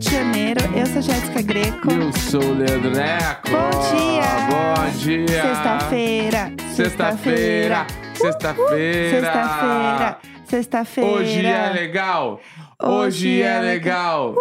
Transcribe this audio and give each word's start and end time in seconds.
de 0.00 0.10
janeiro. 0.10 0.60
Eu 0.74 0.86
sou 0.86 1.02
Jéssica 1.02 1.42
Greco. 1.42 1.90
Eu 1.90 2.10
sou 2.12 2.42
o 2.42 2.54
Leandro 2.54 2.90
Neco. 2.90 3.50
Bom 3.50 3.70
dia! 3.94 4.22
Bom 4.48 4.98
dia! 4.98 5.42
Sexta-feira. 5.42 6.52
Sexta-feira! 6.74 7.86
Sexta-feira! 8.14 9.20
Sexta-feira. 9.20 10.18
Sexta-feira. 10.46 11.10
Hoje 11.10 11.44
é 11.46 11.72
legal! 11.74 12.40
Hoje, 12.82 12.96
Hoje 12.96 13.42
é 13.42 13.56
é 13.56 13.60
legal! 13.60 14.34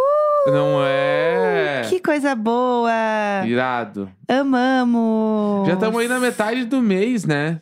Não 0.48 0.82
é? 0.86 1.82
Que 1.90 2.00
coisa 2.00 2.34
boa! 2.36 3.44
Irado. 3.46 4.10
Amamos! 4.30 5.68
Já 5.68 5.74
estamos 5.74 6.00
aí 6.00 6.08
na 6.08 6.22
metade 6.22 6.64
do 6.64 6.82
mês, 6.82 7.26
né? 7.26 7.60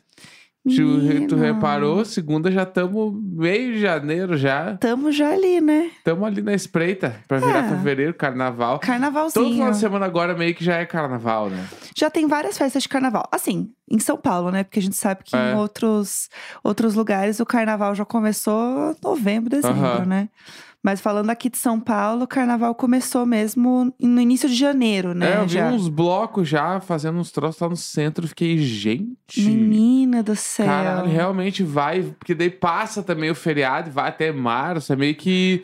Tu, 0.75 1.27
tu 1.27 1.35
reparou? 1.35 2.03
Segunda 2.05 2.51
já 2.51 2.63
estamos 2.63 3.13
meio 3.23 3.73
de 3.73 3.79
janeiro 3.81 4.37
já. 4.37 4.75
Tamo 4.77 5.11
já 5.11 5.31
ali, 5.31 5.61
né? 5.61 5.89
Estamos 5.97 6.25
ali 6.27 6.41
na 6.41 6.53
espreita 6.53 7.15
pra 7.27 7.37
virar 7.39 7.65
É. 7.65 7.69
fevereiro, 7.69 8.13
carnaval. 8.13 8.79
Todo 8.79 8.87
Carnavalzinho. 8.87 9.49
final 9.53 9.71
de 9.71 9.77
semana 9.77 10.05
agora 10.05 10.35
meio 10.35 10.53
que 10.53 10.63
já 10.63 10.75
é 10.77 10.85
carnaval, 10.85 11.49
né? 11.49 11.65
Já 11.95 12.09
tem 12.09 12.27
várias 12.27 12.57
festas 12.57 12.83
de 12.83 12.89
carnaval. 12.89 13.27
Assim, 13.31 13.69
em 13.89 13.99
São 13.99 14.17
Paulo, 14.17 14.51
né? 14.51 14.63
Porque 14.63 14.79
a 14.79 14.81
gente 14.81 14.95
sabe 14.95 15.21
que 15.23 15.35
É. 15.35 15.53
em 15.53 15.55
outros, 15.55 16.29
outros 16.63 16.95
lugares 16.95 17.39
o 17.39 17.45
carnaval 17.45 17.95
já 17.95 18.03
começou 18.05 18.91
em 18.91 18.95
novembro, 19.07 19.49
dezembro, 19.49 20.05
né? 20.05 20.29
Mas 20.87 21.01
falando 21.01 21.29
aqui 21.29 21.49
de 21.49 21.57
São 21.57 21.81
Paulo, 21.81 22.23
o 22.23 22.27
carnaval 22.27 22.73
começou 22.73 23.25
mesmo 23.25 23.93
no 23.99 24.21
início 24.21 24.47
de 24.47 24.55
janeiro, 24.55 25.13
né? 25.13 25.33
é, 25.33 25.37
eu 25.39 25.45
vi 25.45 25.55
já. 25.55 25.67
uns 25.67 25.89
blocos 25.89 26.47
já 26.47 26.79
fazendo 26.79 27.19
uns 27.19 27.29
troços 27.29 27.59
lá 27.59 27.67
no 27.67 27.75
centro. 27.75 28.25
Fiquei, 28.25 28.57
gente. 28.59 29.41
Menina 29.41 30.23
do 30.23 30.33
céu. 30.33 30.65
Caralho, 30.65 31.09
realmente 31.09 31.61
vai. 31.61 32.03
Porque 32.17 32.33
daí 32.33 32.49
passa 32.49 33.03
também 33.03 33.29
o 33.29 33.35
feriado 33.35 33.91
vai 33.91 34.07
até 34.07 34.31
março. 34.31 34.93
É 34.93 34.95
meio 34.95 35.13
que 35.15 35.61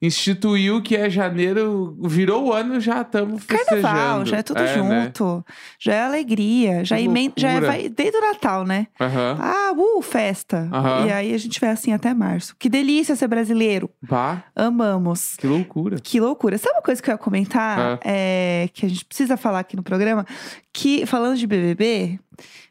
instituiu 0.00 0.82
que 0.82 0.96
é 0.96 1.08
janeiro, 1.08 1.96
virou 2.02 2.46
o 2.48 2.52
ano 2.52 2.80
já 2.80 3.02
estamos 3.02 3.42
festejando. 3.44 3.82
Carnaval, 3.82 4.26
já 4.26 4.36
é 4.38 4.42
tudo 4.42 4.62
né? 4.62 4.74
junto. 4.74 5.44
Já 5.78 5.94
é 5.94 6.02
alegria. 6.02 6.84
Já, 6.84 6.96
Que 6.96 7.02
emen- 7.04 7.32
já 7.36 7.50
é, 7.50 7.60
vai 7.60 7.88
desde 7.88 8.16
o 8.16 8.20
Natal, 8.20 8.64
né? 8.64 8.86
Aham. 9.00 9.38
Ah, 9.40 9.72
uh, 9.76 10.02
festa. 10.02 10.68
Aham. 10.72 11.06
E 11.06 11.12
aí 11.12 11.34
a 11.34 11.38
gente 11.38 11.60
vai 11.60 11.70
assim 11.70 11.92
até 11.92 12.12
março. 12.14 12.54
Que 12.58 12.68
delícia 12.68 13.16
ser 13.16 13.28
brasileiro. 13.28 13.90
Amamos. 14.54 15.36
que 15.36 15.46
loucura. 15.46 15.96
Que 16.00 16.20
loucura. 16.20 16.58
Sabe 16.58 16.76
uma 16.76 16.82
coisa 16.82 17.02
que 17.02 17.10
eu 17.10 17.14
ia 17.14 17.18
comentar? 17.18 17.98
É, 18.04 18.68
que 18.72 18.86
a 18.86 18.88
gente 18.88 19.04
precisa 19.04 19.36
falar 19.36 19.60
aqui 19.60 19.76
no 19.76 19.82
programa? 19.82 20.26
Que, 20.72 21.06
falando 21.06 21.36
de 21.36 21.46
BBB, 21.46 22.18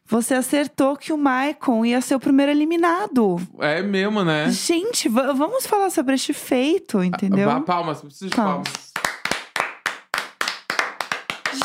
você 0.07 0.33
acertou 0.35 0.95
que 0.95 1.11
o 1.11 1.17
Maicon 1.17 1.83
ia 1.85 1.99
ser 2.01 2.15
o 2.15 2.19
primeiro 2.19 2.51
eliminado. 2.51 3.37
É 3.59 3.81
mesmo, 3.81 4.23
né? 4.23 4.49
Gente, 4.51 5.09
va- 5.09 5.33
vamos 5.33 5.65
falar 5.65 5.89
sobre 5.89 6.13
este 6.15 6.31
feito, 6.33 7.03
entendeu? 7.03 7.47
Ba- 7.49 7.61
Palmas, 7.61 8.01
preciso 8.01 8.29
de 8.29 8.35
Palmas. 8.35 8.67
palmas. 8.67 8.93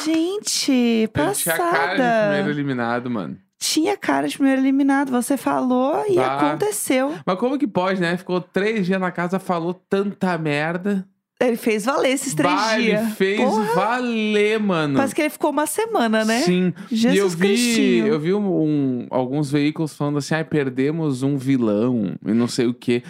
Gente, 0.05 1.08
passada. 1.12 1.34
tinha 1.34 1.56
cara 1.56 1.94
de 1.97 2.27
primeiro 2.28 2.50
eliminado, 2.50 3.10
mano. 3.10 3.36
Tinha 3.58 3.97
cara 3.97 4.27
de 4.27 4.36
primeiro 4.36 4.62
eliminado. 4.62 5.10
Você 5.10 5.36
falou 5.36 6.04
e 6.08 6.14
Bah. 6.16 6.36
aconteceu. 6.38 7.14
Mas 7.27 7.38
como 7.38 7.58
que 7.58 7.66
pode, 7.66 8.00
né? 8.00 8.16
Ficou 8.16 8.41
três 8.41 8.86
dias 8.86 9.00
na 9.00 9.10
casa, 9.10 9.38
falou 9.38 9.75
tanta 9.75 10.36
merda. 10.38 11.06
Ele 11.41 11.56
fez 11.56 11.86
valer 11.86 12.10
esses 12.10 12.34
três 12.34 12.52
Bah, 12.55 12.77
dias. 12.77 13.00
Ele 13.00 13.10
fez 13.12 13.41
Porra, 13.41 13.74
valer, 13.74 14.60
mano. 14.60 14.96
Parece 14.96 15.14
que 15.14 15.22
ele 15.22 15.31
ficou 15.31 15.50
uma 15.50 15.66
semana, 15.66 16.22
né? 16.25 16.41
Sim. 16.42 16.72
Jesus 16.92 17.14
e 17.14 17.19
eu 17.19 17.28
vi, 17.31 17.37
Cristinho. 17.38 18.06
eu 18.06 18.20
vi 18.20 18.34
um- 18.34 18.62
um- 18.62 19.06
alguns 19.10 19.50
veículos 19.50 19.94
falando 19.94 20.19
assim, 20.19 20.34
ai, 20.34 20.44
perdemos 20.44 21.22
um 21.22 21.38
vilão 21.38 22.12
e 22.26 22.32
não 22.32 22.47
sei 22.47 22.66
o 22.66 22.75
quê. 22.75 23.03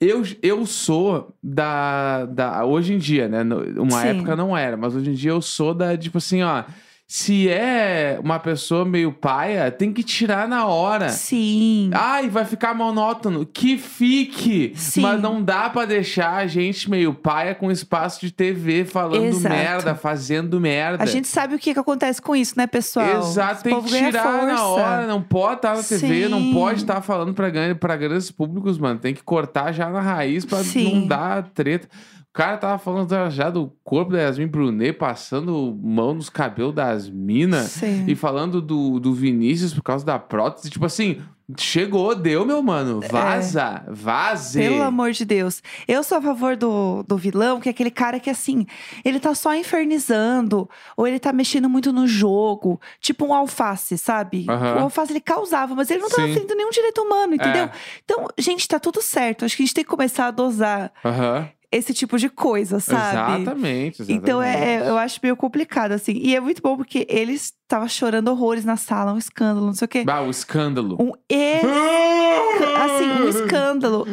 Eu, 0.00 0.22
eu 0.42 0.64
sou 0.66 1.34
da, 1.42 2.24
da. 2.26 2.64
Hoje 2.64 2.92
em 2.94 2.98
dia, 2.98 3.26
né? 3.26 3.42
Uma 3.76 4.02
Sim. 4.02 4.08
época 4.08 4.36
não 4.36 4.56
era, 4.56 4.76
mas 4.76 4.94
hoje 4.94 5.10
em 5.10 5.14
dia 5.14 5.30
eu 5.30 5.40
sou 5.42 5.72
da, 5.74 5.96
tipo 5.96 6.18
assim, 6.18 6.42
ó. 6.42 6.62
Se 7.10 7.48
é 7.48 8.20
uma 8.22 8.38
pessoa 8.38 8.84
meio 8.84 9.10
paia, 9.10 9.70
tem 9.70 9.94
que 9.94 10.02
tirar 10.02 10.46
na 10.46 10.66
hora. 10.66 11.08
Sim. 11.08 11.88
Ai, 11.94 12.28
vai 12.28 12.44
ficar 12.44 12.74
monótono. 12.74 13.46
Que 13.46 13.78
fique! 13.78 14.74
Sim. 14.76 15.00
Mas 15.00 15.18
não 15.18 15.42
dá 15.42 15.70
pra 15.70 15.86
deixar 15.86 16.34
a 16.34 16.46
gente 16.46 16.90
meio 16.90 17.14
paia 17.14 17.54
com 17.54 17.70
espaço 17.70 18.20
de 18.20 18.30
TV 18.30 18.84
falando 18.84 19.24
Exato. 19.24 19.54
merda, 19.54 19.94
fazendo 19.94 20.60
merda. 20.60 21.02
A 21.02 21.06
gente 21.06 21.28
sabe 21.28 21.54
o 21.54 21.58
que, 21.58 21.72
que 21.72 21.80
acontece 21.80 22.20
com 22.20 22.36
isso, 22.36 22.52
né, 22.58 22.66
pessoal? 22.66 23.20
Exato, 23.20 23.62
tem 23.62 23.80
que 23.80 23.88
tirar 23.88 24.46
na 24.46 24.66
hora. 24.66 25.06
Não 25.06 25.22
pode 25.22 25.54
estar 25.54 25.76
na 25.76 25.82
TV, 25.82 26.28
não 26.28 26.40
Sim. 26.40 26.52
pode 26.52 26.80
estar 26.82 27.00
falando 27.00 27.32
pra 27.32 27.96
grandes 27.96 28.30
públicos, 28.30 28.78
mano. 28.78 29.00
Tem 29.00 29.14
que 29.14 29.22
cortar 29.22 29.72
já 29.72 29.88
na 29.88 30.02
raiz 30.02 30.44
pra 30.44 30.62
Sim. 30.62 31.00
não 31.00 31.06
dar 31.06 31.42
treta. 31.54 31.88
O 32.30 32.38
cara 32.38 32.56
tava 32.56 32.78
falando 32.78 33.10
já- 33.30 33.50
do 33.50 33.72
corpo 33.82 34.12
da 34.12 34.18
Yasmin 34.20 34.46
Brunet, 34.46 34.92
passando 34.92 35.76
mão 35.82 36.14
nos 36.14 36.28
cabelos 36.30 36.74
das 36.74 37.08
minas. 37.08 37.82
E 38.06 38.14
falando 38.14 38.60
do, 38.62 39.00
do 39.00 39.12
Vinícius 39.12 39.74
por 39.74 39.82
causa 39.82 40.04
da 40.04 40.18
prótese. 40.20 40.70
Tipo 40.70 40.86
assim, 40.86 41.20
chegou, 41.56 42.14
deu, 42.14 42.44
meu 42.46 42.62
mano. 42.62 43.00
Vaza, 43.10 43.82
vaze. 43.88 44.62
É. 44.62 44.68
Pelo 44.68 44.82
amor 44.82 45.10
de 45.12 45.24
Deus. 45.24 45.62
Eu 45.88 46.04
sou 46.04 46.18
a 46.18 46.22
favor 46.22 46.54
do, 46.54 47.02
do 47.02 47.16
vilão, 47.16 47.58
que 47.60 47.68
é 47.68 47.72
aquele 47.72 47.90
cara 47.90 48.20
que, 48.20 48.30
assim, 48.30 48.66
ele 49.04 49.18
tá 49.18 49.34
só 49.34 49.52
infernizando, 49.54 50.68
ou 50.96 51.06
ele 51.06 51.18
tá 51.18 51.32
mexendo 51.32 51.68
muito 51.68 51.92
no 51.92 52.06
jogo. 52.06 52.80
Tipo 53.00 53.26
um 53.26 53.34
alface, 53.34 53.96
sabe? 53.98 54.46
Aham. 54.48 54.76
O 54.76 54.78
alface 54.84 55.12
ele 55.12 55.20
causava, 55.20 55.74
mas 55.74 55.90
ele 55.90 56.02
não 56.02 56.08
tava 56.10 56.28
ferindo 56.28 56.54
nenhum 56.54 56.70
direito 56.70 57.00
humano, 57.02 57.34
entendeu? 57.34 57.64
É. 57.64 57.70
Então, 58.04 58.26
gente, 58.38 58.68
tá 58.68 58.78
tudo 58.78 59.02
certo. 59.02 59.44
Acho 59.44 59.56
que 59.56 59.62
a 59.62 59.66
gente 59.66 59.74
tem 59.74 59.84
que 59.84 59.90
começar 59.90 60.26
a 60.26 60.30
dosar 60.30 60.92
Aham. 61.04 61.48
Esse 61.70 61.92
tipo 61.92 62.16
de 62.18 62.28
coisa, 62.30 62.80
sabe? 62.80 63.42
Exatamente, 63.42 64.02
exatamente. 64.02 64.12
Então 64.12 64.42
é, 64.42 64.76
é- 64.76 64.88
eu 64.88 64.96
acho 64.96 65.20
meio 65.22 65.36
complicado, 65.36 65.92
assim. 65.92 66.12
E 66.14 66.34
é 66.34 66.40
muito 66.40 66.62
bom 66.62 66.76
porque 66.76 67.06
ele 67.10 67.32
estava 67.34 67.86
chorando 67.88 68.28
horrores 68.28 68.64
na 68.64 68.76
sala, 68.76 69.12
um 69.12 69.18
escândalo, 69.18 69.66
não 69.66 69.74
sei 69.74 69.84
o 69.84 69.88
quê. 69.88 70.02
Bah, 70.04 70.20
o 70.22 70.30
escândalo. 70.30 70.96
Um 70.98 71.12
e... 71.30 71.60
assim, 72.78 73.22
um 73.22 73.28
escândalo. 73.28 74.06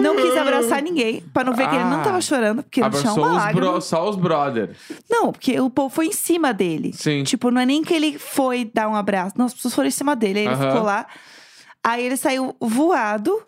Não 0.00 0.16
quis 0.16 0.36
abraçar 0.36 0.82
ninguém, 0.82 1.20
pra 1.32 1.44
não 1.44 1.52
ver 1.54 1.68
que 1.68 1.74
ele 1.74 1.84
não 1.84 2.00
Ah. 2.00 2.04
tava 2.04 2.20
chorando, 2.20 2.62
porque 2.62 2.80
não 2.80 2.90
tinha 2.90 3.00
Abraçou 3.10 3.24
uma 3.24 3.32
lágrima. 3.34 3.70
bro- 3.72 3.80
só 3.80 4.08
os 4.08 4.16
brother. 4.16 4.74
Não, 5.10 5.30
porque 5.32 5.60
o 5.60 5.68
povo 5.68 5.94
foi 5.94 6.06
em 6.06 6.12
cima 6.12 6.52
dele. 6.54 6.92
Sim. 6.94 7.22
Tipo, 7.24 7.50
não 7.50 7.60
é 7.60 7.66
nem 7.66 7.82
que 7.82 7.92
ele 7.94 8.18
foi 8.18 8.64
dar 8.72 8.88
um 8.88 8.94
abraço. 8.96 9.34
Não, 9.36 9.46
as 9.46 9.54
pessoas 9.54 9.74
foram 9.74 9.88
em 9.88 9.92
cima 9.92 10.16
dele. 10.16 10.40
Aí 10.40 10.46
ele 10.46 10.54
Aham. 10.54 10.68
ficou 10.70 10.82
lá. 10.84 11.06
Aí 11.84 12.06
ele 12.06 12.16
saiu 12.16 12.54
voado. 12.60 13.42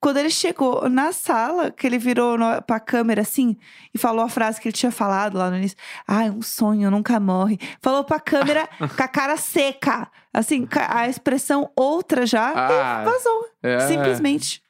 Quando 0.00 0.18
ele 0.18 0.30
chegou 0.30 0.88
na 0.88 1.12
sala, 1.12 1.70
que 1.72 1.86
ele 1.86 1.98
virou 1.98 2.38
no, 2.38 2.62
pra 2.62 2.78
câmera 2.78 3.22
assim 3.22 3.56
e 3.92 3.98
falou 3.98 4.24
a 4.24 4.28
frase 4.28 4.60
que 4.60 4.68
ele 4.68 4.72
tinha 4.72 4.92
falado 4.92 5.36
lá 5.36 5.50
no 5.50 5.56
início. 5.56 5.76
Ai, 6.06 6.30
um 6.30 6.40
sonho 6.40 6.88
nunca 6.90 7.18
morre. 7.18 7.58
Falou 7.82 8.04
pra 8.04 8.20
câmera 8.20 8.68
com 8.78 9.02
a 9.02 9.08
cara 9.08 9.36
seca. 9.36 10.08
Assim, 10.32 10.68
a 10.88 11.08
expressão 11.08 11.70
outra 11.74 12.24
já. 12.26 12.52
Ah, 12.54 13.02
e 13.02 13.04
vazou. 13.10 13.44
é. 13.62 13.80
Simplesmente. 13.88 14.62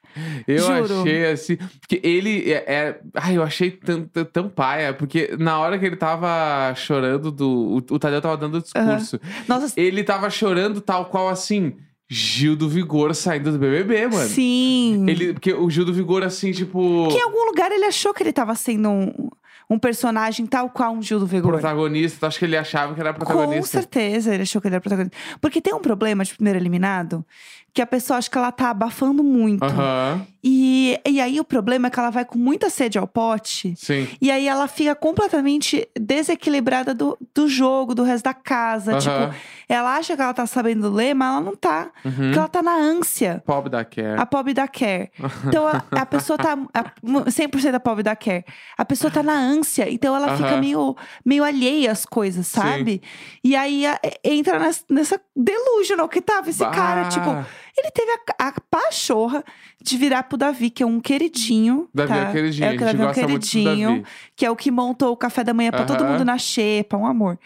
Eu 0.47 0.57
Juro. 0.57 1.01
achei 1.01 1.25
assim. 1.31 1.55
Porque 1.79 2.01
ele 2.03 2.51
é. 2.51 2.63
é- 2.67 2.99
ai, 3.13 3.37
eu 3.37 3.43
achei 3.43 3.69
tão, 3.69 4.05
tão, 4.05 4.25
tão 4.25 4.49
paia. 4.49 4.93
Porque 4.93 5.35
na 5.39 5.59
hora 5.59 5.77
que 5.77 5.85
ele 5.85 5.95
tava 5.95 6.73
chorando 6.75 7.31
do. 7.31 7.47
O, 7.47 7.75
o 7.77 7.99
Tadeu 7.99 8.19
tava 8.19 8.35
dando 8.35 8.55
o 8.57 8.61
discurso. 8.61 9.19
Nossa, 9.47 9.73
Ele 9.79 10.03
tava 10.03 10.29
chorando 10.31 10.81
tal 10.81 11.05
qual 11.05 11.29
assim. 11.29 11.77
Gil 12.09 12.55
do 12.55 12.67
Vigor 12.67 13.13
saindo 13.13 13.51
do 13.51 13.59
BBB, 13.59 14.07
mano. 14.07 14.27
sim. 14.27 15.05
Ele, 15.07 15.33
porque 15.33 15.53
o 15.53 15.69
Gil 15.69 15.85
do 15.85 15.93
Vigor, 15.93 16.23
assim, 16.23 16.51
tipo. 16.51 17.07
Que 17.11 17.17
em 17.17 17.21
algum 17.21 17.45
lugar 17.45 17.71
ele 17.71 17.85
achou 17.85 18.13
que 18.13 18.23
ele 18.23 18.33
tava 18.33 18.55
sendo 18.55 18.89
um, 18.89 19.29
um 19.69 19.77
personagem 19.77 20.47
tal 20.47 20.69
qual 20.71 20.91
um 20.93 21.01
Gil 21.03 21.19
do 21.19 21.27
Vigor. 21.27 21.51
Protagonista, 21.53 22.25
acho 22.25 22.39
que 22.39 22.45
ele 22.45 22.57
achava 22.57 22.95
que 22.95 22.99
era 22.99 23.13
Com 23.13 23.19
protagonista. 23.19 23.79
certeza, 23.79 24.33
ele 24.33 24.41
achou 24.43 24.59
que 24.59 24.67
ele 24.67 24.75
era 24.75 24.81
protagonista. 24.81 25.15
Porque 25.39 25.61
tem 25.61 25.73
um 25.73 25.79
problema 25.79 26.23
de 26.23 26.33
primeiro 26.33 26.57
eliminado, 26.57 27.23
que 27.71 27.79
a 27.81 27.85
pessoa 27.85 28.17
acha 28.17 28.27
que 28.27 28.37
ela 28.37 28.51
tá 28.51 28.71
abafando 28.71 29.23
muito. 29.23 29.63
Aham, 29.63 30.25
E, 30.43 30.99
e 31.07 31.21
aí 31.21 31.39
o 31.39 31.43
problema 31.43 31.87
é 31.87 31.89
que 31.91 31.99
ela 31.99 32.09
vai 32.09 32.25
com 32.25 32.39
muita 32.39 32.67
sede 32.71 32.97
ao 32.97 33.05
pote. 33.07 33.75
sim. 33.77 34.07
E 34.19 34.31
aí 34.31 34.47
ela 34.47 34.67
fica 34.67 34.95
completamente 34.95 35.87
desequilibrada 35.95 36.95
do, 36.95 37.15
do 37.35 37.47
jogo, 37.47 37.93
do 37.93 38.01
resto 38.03 38.23
da 38.25 38.33
casa. 38.33 38.93
Aham. 38.93 38.99
Tipo, 38.99 39.35
ela 39.69 39.95
acha 39.97 40.15
que 40.15 40.21
ela 40.21 40.33
tá 40.33 40.47
sabendo 40.47 40.89
ler, 40.89 41.13
mas 41.13 41.27
ela 41.29 41.41
não 41.41 41.55
tá. 41.55 41.91
Uhum. 42.03 42.11
Porque 42.11 42.37
ela 42.39 42.47
tá 42.47 42.63
na 42.63 42.73
ânsia. 42.75 43.43
Pobre 43.45 43.69
da 43.69 43.85
Care. 43.85 44.19
A 44.19 44.25
pobre 44.25 44.53
da 44.53 44.67
care. 44.67 45.11
Então 45.47 45.67
a, 45.67 45.83
a 45.91 46.05
pessoa 46.07 46.37
tá. 46.39 46.57
A, 46.73 46.83
100% 47.05 47.71
da 47.71 47.79
pobre 47.79 48.01
da 48.01 48.15
care. 48.15 48.43
A 48.75 48.83
pessoa 48.83 49.11
tá 49.11 49.21
na 49.21 49.33
ânsia. 49.33 49.87
Então 49.87 50.15
ela 50.15 50.35
fica 50.35 50.49
Aham. 50.49 50.59
meio, 50.59 50.97
meio 51.23 51.43
alheia 51.43 51.91
às 51.91 52.03
coisas, 52.03 52.47
sabe? 52.47 52.99
E 53.43 53.55
aí 53.55 53.85
a- 53.85 53.99
entra 54.23 54.57
nessa, 54.57 54.83
nessa 54.89 55.21
delusional 55.35 56.09
que 56.09 56.19
tava 56.19 56.49
esse 56.49 56.65
cara. 56.65 57.03
Bah. 57.03 57.09
Tipo, 57.09 57.29
ele 57.77 57.91
teve 57.91 58.11
a, 58.39 58.47
a 58.47 58.53
pachorra 58.71 59.43
de 59.81 59.97
virar 59.97 60.23
pro 60.23 60.35
Davi, 60.37 60.71
que 60.71 60.81
é 60.81 60.85
um 60.85 60.99
queridinho. 60.99 61.87
Davi 61.93 62.09
tá? 62.13 62.19
é 62.29 62.31
queridinho, 62.31 62.65
É 62.65 62.69
a 62.69 62.73
o 62.73 62.77
que 62.77 62.83
Davi 62.85 63.01
é 63.01 63.05
um 63.07 63.13
queridinho. 63.13 64.03
Que 64.35 64.45
é 64.47 64.51
o 64.51 64.55
que 64.55 64.71
montou 64.71 65.11
o 65.13 65.17
café 65.17 65.43
da 65.43 65.53
manhã 65.53 65.69
pra 65.69 65.85
todo 65.85 66.01
Aham. 66.01 66.13
mundo 66.13 66.25
na 66.25 66.37
xepa, 66.39 66.97
um 66.97 67.05
amor. 67.05 67.37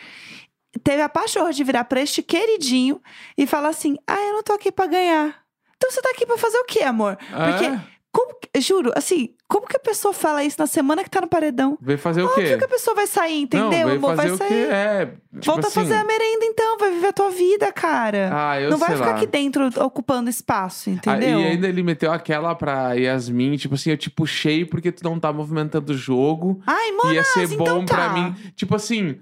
Teve 0.84 1.02
a 1.02 1.10
pachorra 1.10 1.52
de 1.52 1.64
virar 1.64 1.84
pra 1.86 2.02
este 2.02 2.22
queridinho 2.24 3.02
e 3.38 3.46
falar 3.46 3.70
assim: 3.70 3.96
Ah, 4.08 4.20
eu 4.20 4.34
não 4.34 4.44
tô 4.44 4.54
aqui 4.54 4.72
pra 4.72 4.88
ganhar. 4.88 5.36
Então 5.78 5.92
você 5.92 6.02
tá 6.02 6.10
aqui 6.12 6.26
pra 6.26 6.38
fazer 6.38 6.58
o 6.58 6.66
quê, 6.66 6.82
amor? 6.82 7.18
Porque 7.18 7.66
É? 7.66 7.94
Como 8.16 8.36
que- 8.40 8.62
juro, 8.62 8.92
assim, 8.96 9.34
como 9.48 9.66
que 9.66 9.76
a 9.76 9.80
pessoa 9.80 10.14
fala 10.14 10.44
isso 10.44 10.58
na 10.60 10.68
semana 10.68 11.04
que 11.04 11.10
tá 11.10 11.20
no 11.20 11.28
paredão? 11.28 11.76
Veio 11.82 11.98
fazer 11.98 12.22
o 12.22 12.28
quê? 12.36 12.42
Óbvio 12.42 12.58
que 12.60 12.64
a 12.66 12.68
pessoa 12.68 12.96
vai 12.96 13.08
sair, 13.08 13.42
entendeu? 13.42 13.88
Não, 13.88 13.96
amor? 13.96 14.16
vai 14.16 14.30
o 14.30 14.38
sair. 14.38 14.48
quê? 14.50 14.54
É, 14.72 15.06
tipo 15.08 15.46
Volta 15.46 15.68
assim, 15.68 15.80
a 15.80 15.84
fazer 15.84 15.96
a 15.96 16.04
merenda 16.04 16.46
então, 16.46 16.78
vai 16.78 16.92
viver 16.92 17.08
a 17.08 17.12
tua 17.14 17.32
vida, 17.32 17.72
cara. 17.72 18.30
Ah, 18.32 18.62
eu 18.62 18.70
não 18.70 18.78
vai 18.78 18.90
sei 18.90 18.98
ficar 19.00 19.10
lá. 19.10 19.16
aqui 19.16 19.26
dentro 19.26 19.68
ocupando 19.84 20.30
espaço, 20.30 20.92
Ah, 20.92 20.94
entendeu? 20.94 21.40
E 21.40 21.44
ainda 21.48 21.68
ele 21.68 21.82
meteu 21.82 22.12
aquela 22.12 22.54
pra 22.54 22.94
Yasmin, 22.94 23.58
tipo 23.58 23.74
assim, 23.74 23.90
eu 23.90 23.98
te 23.98 24.12
puxei 24.12 24.64
porque 24.64 24.92
tu 24.92 25.04
não 25.04 25.20
tá 25.20 25.34
movimentando 25.34 25.92
o 25.92 25.98
jogo. 25.98 26.62
Ai, 26.68 26.92
Monas, 26.92 27.14
ia 27.16 27.24
ser 27.24 27.48
bom 27.48 27.64
então 27.64 27.86
tá. 27.86 27.96
pra 27.96 28.10
mim. 28.10 28.36
Tipo 28.56 28.76
assim, 28.76 29.20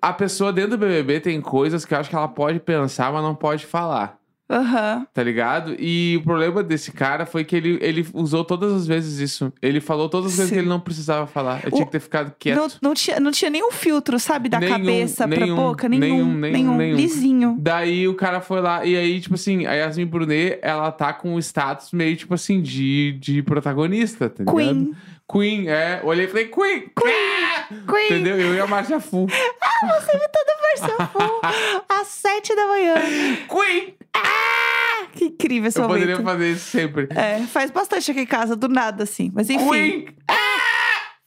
a 0.00 0.12
pessoa 0.12 0.52
dentro 0.52 0.72
do 0.72 0.78
BBB 0.78 1.20
tem 1.20 1.40
coisas 1.40 1.84
que 1.84 1.94
eu 1.94 1.98
acho 1.98 2.08
que 2.10 2.16
ela 2.16 2.28
pode 2.28 2.58
pensar, 2.60 3.12
mas 3.12 3.22
não 3.22 3.34
pode 3.34 3.66
falar. 3.66 4.16
Aham. 4.50 5.06
Tá 5.12 5.22
ligado? 5.22 5.76
E 5.78 6.16
o 6.16 6.22
problema 6.24 6.62
desse 6.62 6.90
cara 6.90 7.26
foi 7.26 7.44
que 7.44 7.54
ele, 7.54 7.78
ele 7.82 8.06
usou 8.14 8.42
todas 8.42 8.72
as 8.72 8.86
vezes 8.86 9.18
isso. 9.18 9.52
Ele 9.60 9.78
falou 9.78 10.08
todas 10.08 10.30
as 10.32 10.36
vezes 10.38 10.48
Sim. 10.48 10.54
que 10.54 10.60
ele 10.62 10.68
não 10.70 10.80
precisava 10.80 11.26
falar. 11.26 11.60
Eu 11.64 11.68
O- 11.68 11.72
tinha 11.74 11.84
que 11.84 11.92
ter 11.92 12.00
ficado 12.00 12.34
quieto. 12.38 12.56
Não, 12.56 12.68
não, 12.80 12.94
tinha, 12.94 13.20
não 13.20 13.30
tinha 13.30 13.50
nenhum 13.50 13.70
filtro, 13.70 14.18
sabe? 14.18 14.48
Da 14.48 14.58
Nenhum, 14.58 14.72
cabeça 14.72 15.28
pra 15.28 15.38
nenhum, 15.40 15.54
boca. 15.56 15.86
nenhum, 15.86 16.00
Nenhum. 16.08 16.34
nenhum, 16.38 16.76
nenhum. 16.78 16.96
Lisinho. 16.96 17.56
Daí 17.60 18.08
o 18.08 18.14
cara 18.14 18.40
foi 18.40 18.62
lá, 18.62 18.86
e 18.86 18.96
aí, 18.96 19.20
tipo 19.20 19.34
assim, 19.34 19.66
a 19.66 19.74
Yasmin 19.74 20.06
Brunet, 20.06 20.58
ela 20.62 20.90
tá 20.92 21.12
com 21.12 21.34
um 21.34 21.38
status 21.38 21.92
meio, 21.92 22.16
tipo 22.16 22.32
assim, 22.32 22.62
de, 22.62 23.18
de 23.20 23.42
protagonista, 23.42 24.30
tá 24.30 24.44
ligado? 24.44 24.56
Queen. 24.56 24.94
Queen, 25.30 25.68
é. 25.68 26.00
Olhei 26.02 26.24
e 26.24 26.28
falei, 26.28 26.46
Queen! 26.46 26.84
Queen! 26.98 27.57
Queen. 27.68 28.06
Entendeu? 28.06 28.38
Eu 28.40 28.54
e 28.54 28.60
a 28.60 28.66
Marcia 28.66 29.00
Fu. 29.00 29.26
Versão 30.78 31.08
full, 31.08 31.40
às 31.88 32.08
sete 32.08 32.54
da 32.54 32.66
manhã. 32.66 32.94
Queen! 33.48 33.94
Que 35.14 35.24
incrível 35.26 35.68
esse 35.68 35.80
Eu 35.80 35.86
poderia 35.86 36.16
momento. 36.16 36.26
fazer 36.26 36.52
isso 36.52 36.70
sempre. 36.70 37.08
É, 37.10 37.40
faz 37.46 37.70
bastante 37.70 38.10
aqui 38.10 38.20
em 38.20 38.26
casa, 38.26 38.54
do 38.54 38.68
nada, 38.68 39.02
assim. 39.02 39.30
Mas 39.34 39.48
enfim. 39.50 39.68
Queen! 39.70 40.08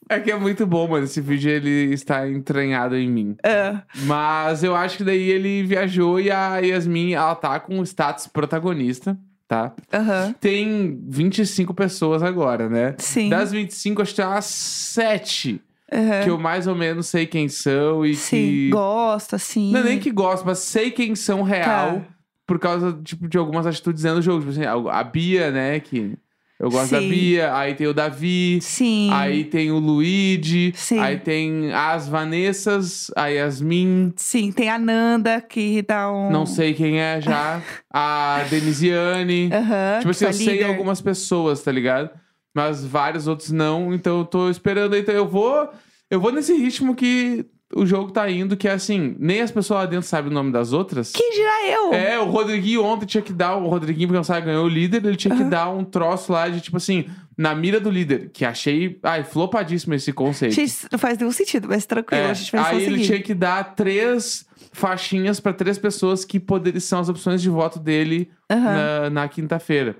É 0.07 0.19
que 0.19 0.29
é 0.31 0.37
muito 0.37 0.65
bom, 0.67 0.87
mano. 0.87 1.05
Esse 1.05 1.21
vídeo 1.21 1.49
ele 1.49 1.93
está 1.93 2.27
entranhado 2.29 2.97
em 2.97 3.09
mim. 3.09 3.35
É. 3.43 3.77
Mas 4.03 4.63
eu 4.63 4.75
acho 4.75 4.97
que 4.97 5.03
daí 5.03 5.29
ele 5.29 5.63
viajou 5.63 6.19
e 6.19 6.29
a 6.29 6.57
Yasmin, 6.59 7.13
ela 7.13 7.33
tá 7.33 7.59
com 7.59 7.81
status 7.83 8.27
protagonista, 8.27 9.17
tá? 9.47 9.73
Aham. 9.91 10.35
Tem 10.39 10.99
25 11.07 11.73
pessoas 11.73 12.21
agora, 12.21 12.67
né? 12.69 12.95
Sim. 12.97 13.29
Das 13.29 13.51
25, 13.51 14.01
acho 14.01 14.11
que 14.11 14.17
tem 14.17 14.25
umas 14.25 14.45
7 14.45 15.61
aham. 15.93 16.23
que 16.23 16.29
eu 16.29 16.37
mais 16.37 16.67
ou 16.67 16.75
menos 16.75 17.07
sei 17.07 17.25
quem 17.25 17.47
são 17.49 18.05
e 18.05 18.15
Sim, 18.15 18.37
que. 18.37 18.69
gosta, 18.71 19.37
sim. 19.37 19.71
Não 19.71 19.79
é 19.81 19.83
nem 19.83 19.99
que 19.99 20.11
gosto, 20.11 20.45
mas 20.45 20.59
sei 20.59 20.91
quem 20.91 21.15
são 21.15 21.41
real 21.43 21.99
Tá. 22.01 22.05
por 22.47 22.59
causa 22.59 22.99
tipo, 23.03 23.27
de 23.27 23.37
algumas 23.37 23.65
atitudes 23.65 24.03
dentro 24.03 24.19
do 24.19 24.23
jogo. 24.23 24.39
Tipo 24.39 24.51
assim, 24.51 24.65
a 24.89 25.03
Bia, 25.03 25.51
né? 25.51 25.79
Que 25.79 26.17
eu 26.59 26.69
gosto 26.69 26.91
da 26.91 26.99
Sim. 27.01 27.09
Bia. 27.09 27.55
Aí 27.55 27.73
tem 27.73 27.87
o 27.87 27.93
Davi. 27.93 28.59
Sim. 28.61 29.09
Aí 29.11 29.43
tem 29.45 29.71
o 29.71 29.79
Luigi. 29.79 30.71
Sim. 30.75 30.99
Aí 30.99 31.17
tem 31.17 31.73
as 31.73 32.07
Vanessas, 32.07 33.09
a 33.15 33.27
Yasmin. 33.27 34.13
Sim, 34.15 34.51
tem 34.51 34.69
a 34.69 34.77
Nanda 34.77 35.41
que 35.41 35.81
dá 35.81 36.11
um. 36.11 36.29
Não 36.31 36.45
sei 36.45 36.73
quem 36.73 36.99
é 36.99 37.19
já. 37.19 37.61
a 37.91 38.43
Denisiane. 38.49 39.49
Aham. 39.51 39.97
Tipo 39.99 40.11
assim, 40.11 40.25
eu 40.25 40.33
sei 40.33 40.53
líder. 40.53 40.65
algumas 40.65 41.01
pessoas, 41.01 41.63
tá 41.63 41.71
ligado? 41.71 42.09
Mas 42.53 42.85
vários 42.85 43.27
outros 43.27 43.51
não, 43.51 43.93
então 43.93 44.19
eu 44.19 44.25
tô 44.25 44.49
esperando. 44.49 44.95
Então 44.95 45.13
eu 45.15 45.27
vou. 45.27 45.69
Eu 46.09 46.19
vou 46.19 46.31
nesse 46.31 46.53
ritmo 46.53 46.93
que 46.93 47.45
o 47.73 47.85
jogo 47.85 48.11
tá 48.11 48.29
indo, 48.29 48.57
que 48.57 48.67
é 48.67 48.71
assim, 48.73 49.15
nem 49.17 49.39
as 49.39 49.49
pessoas 49.49 49.79
lá 49.79 49.85
dentro 49.85 50.05
sabem 50.05 50.29
o 50.29 50.33
nome 50.33 50.51
das 50.51 50.73
outras. 50.73 51.13
Quem 51.13 51.31
dirá 51.31 51.67
eu? 51.71 51.93
É, 51.93 52.19
o 52.19 52.25
Rodriguinho 52.25 52.83
ontem 52.83 53.05
tinha 53.05 53.21
que 53.21 53.31
dar. 53.31 53.55
O 53.55 53.69
Rodriguinho, 53.69 54.09
porque 54.09 54.17
não 54.17 54.23
sabe, 54.25 54.47
ganhou 54.47 54.65
o 54.65 54.69
líder, 54.69 55.05
ele 55.05 55.15
tinha 55.15 55.33
que 55.33 55.43
dar 55.45 55.69
um 55.69 55.85
troço 55.85 56.33
lá 56.33 56.49
de 56.49 56.59
tipo 56.59 56.75
assim, 56.75 57.05
na 57.37 57.55
mira 57.55 57.79
do 57.79 57.89
líder. 57.89 58.29
Que 58.33 58.43
achei. 58.43 58.99
Ai, 59.01 59.23
flopadíssimo 59.23 59.93
esse 59.93 60.11
conceito. 60.11 60.53
Gente, 60.53 60.73
não 60.91 60.99
faz 60.99 61.17
nenhum 61.17 61.31
sentido, 61.31 61.69
mas 61.69 61.85
tranquilo, 61.85 62.21
É, 62.23 62.31
a 62.31 62.33
gente 62.33 62.51
vai 62.51 62.61
aí 62.61 62.73
conseguir. 62.73 62.93
ele 62.93 63.03
tinha 63.05 63.21
que 63.21 63.33
dar 63.33 63.63
três 63.73 64.45
faixinhas 64.73 65.39
pra 65.39 65.53
três 65.53 65.77
pessoas 65.77 66.25
que 66.25 66.39
poder, 66.41 66.77
são 66.81 66.99
as 66.99 67.07
opções 67.07 67.41
de 67.41 67.49
voto 67.49 67.79
dele 67.79 68.29
Aham. 68.51 68.59
na, 69.03 69.09
na 69.09 69.27
quinta-feira. 69.29 69.95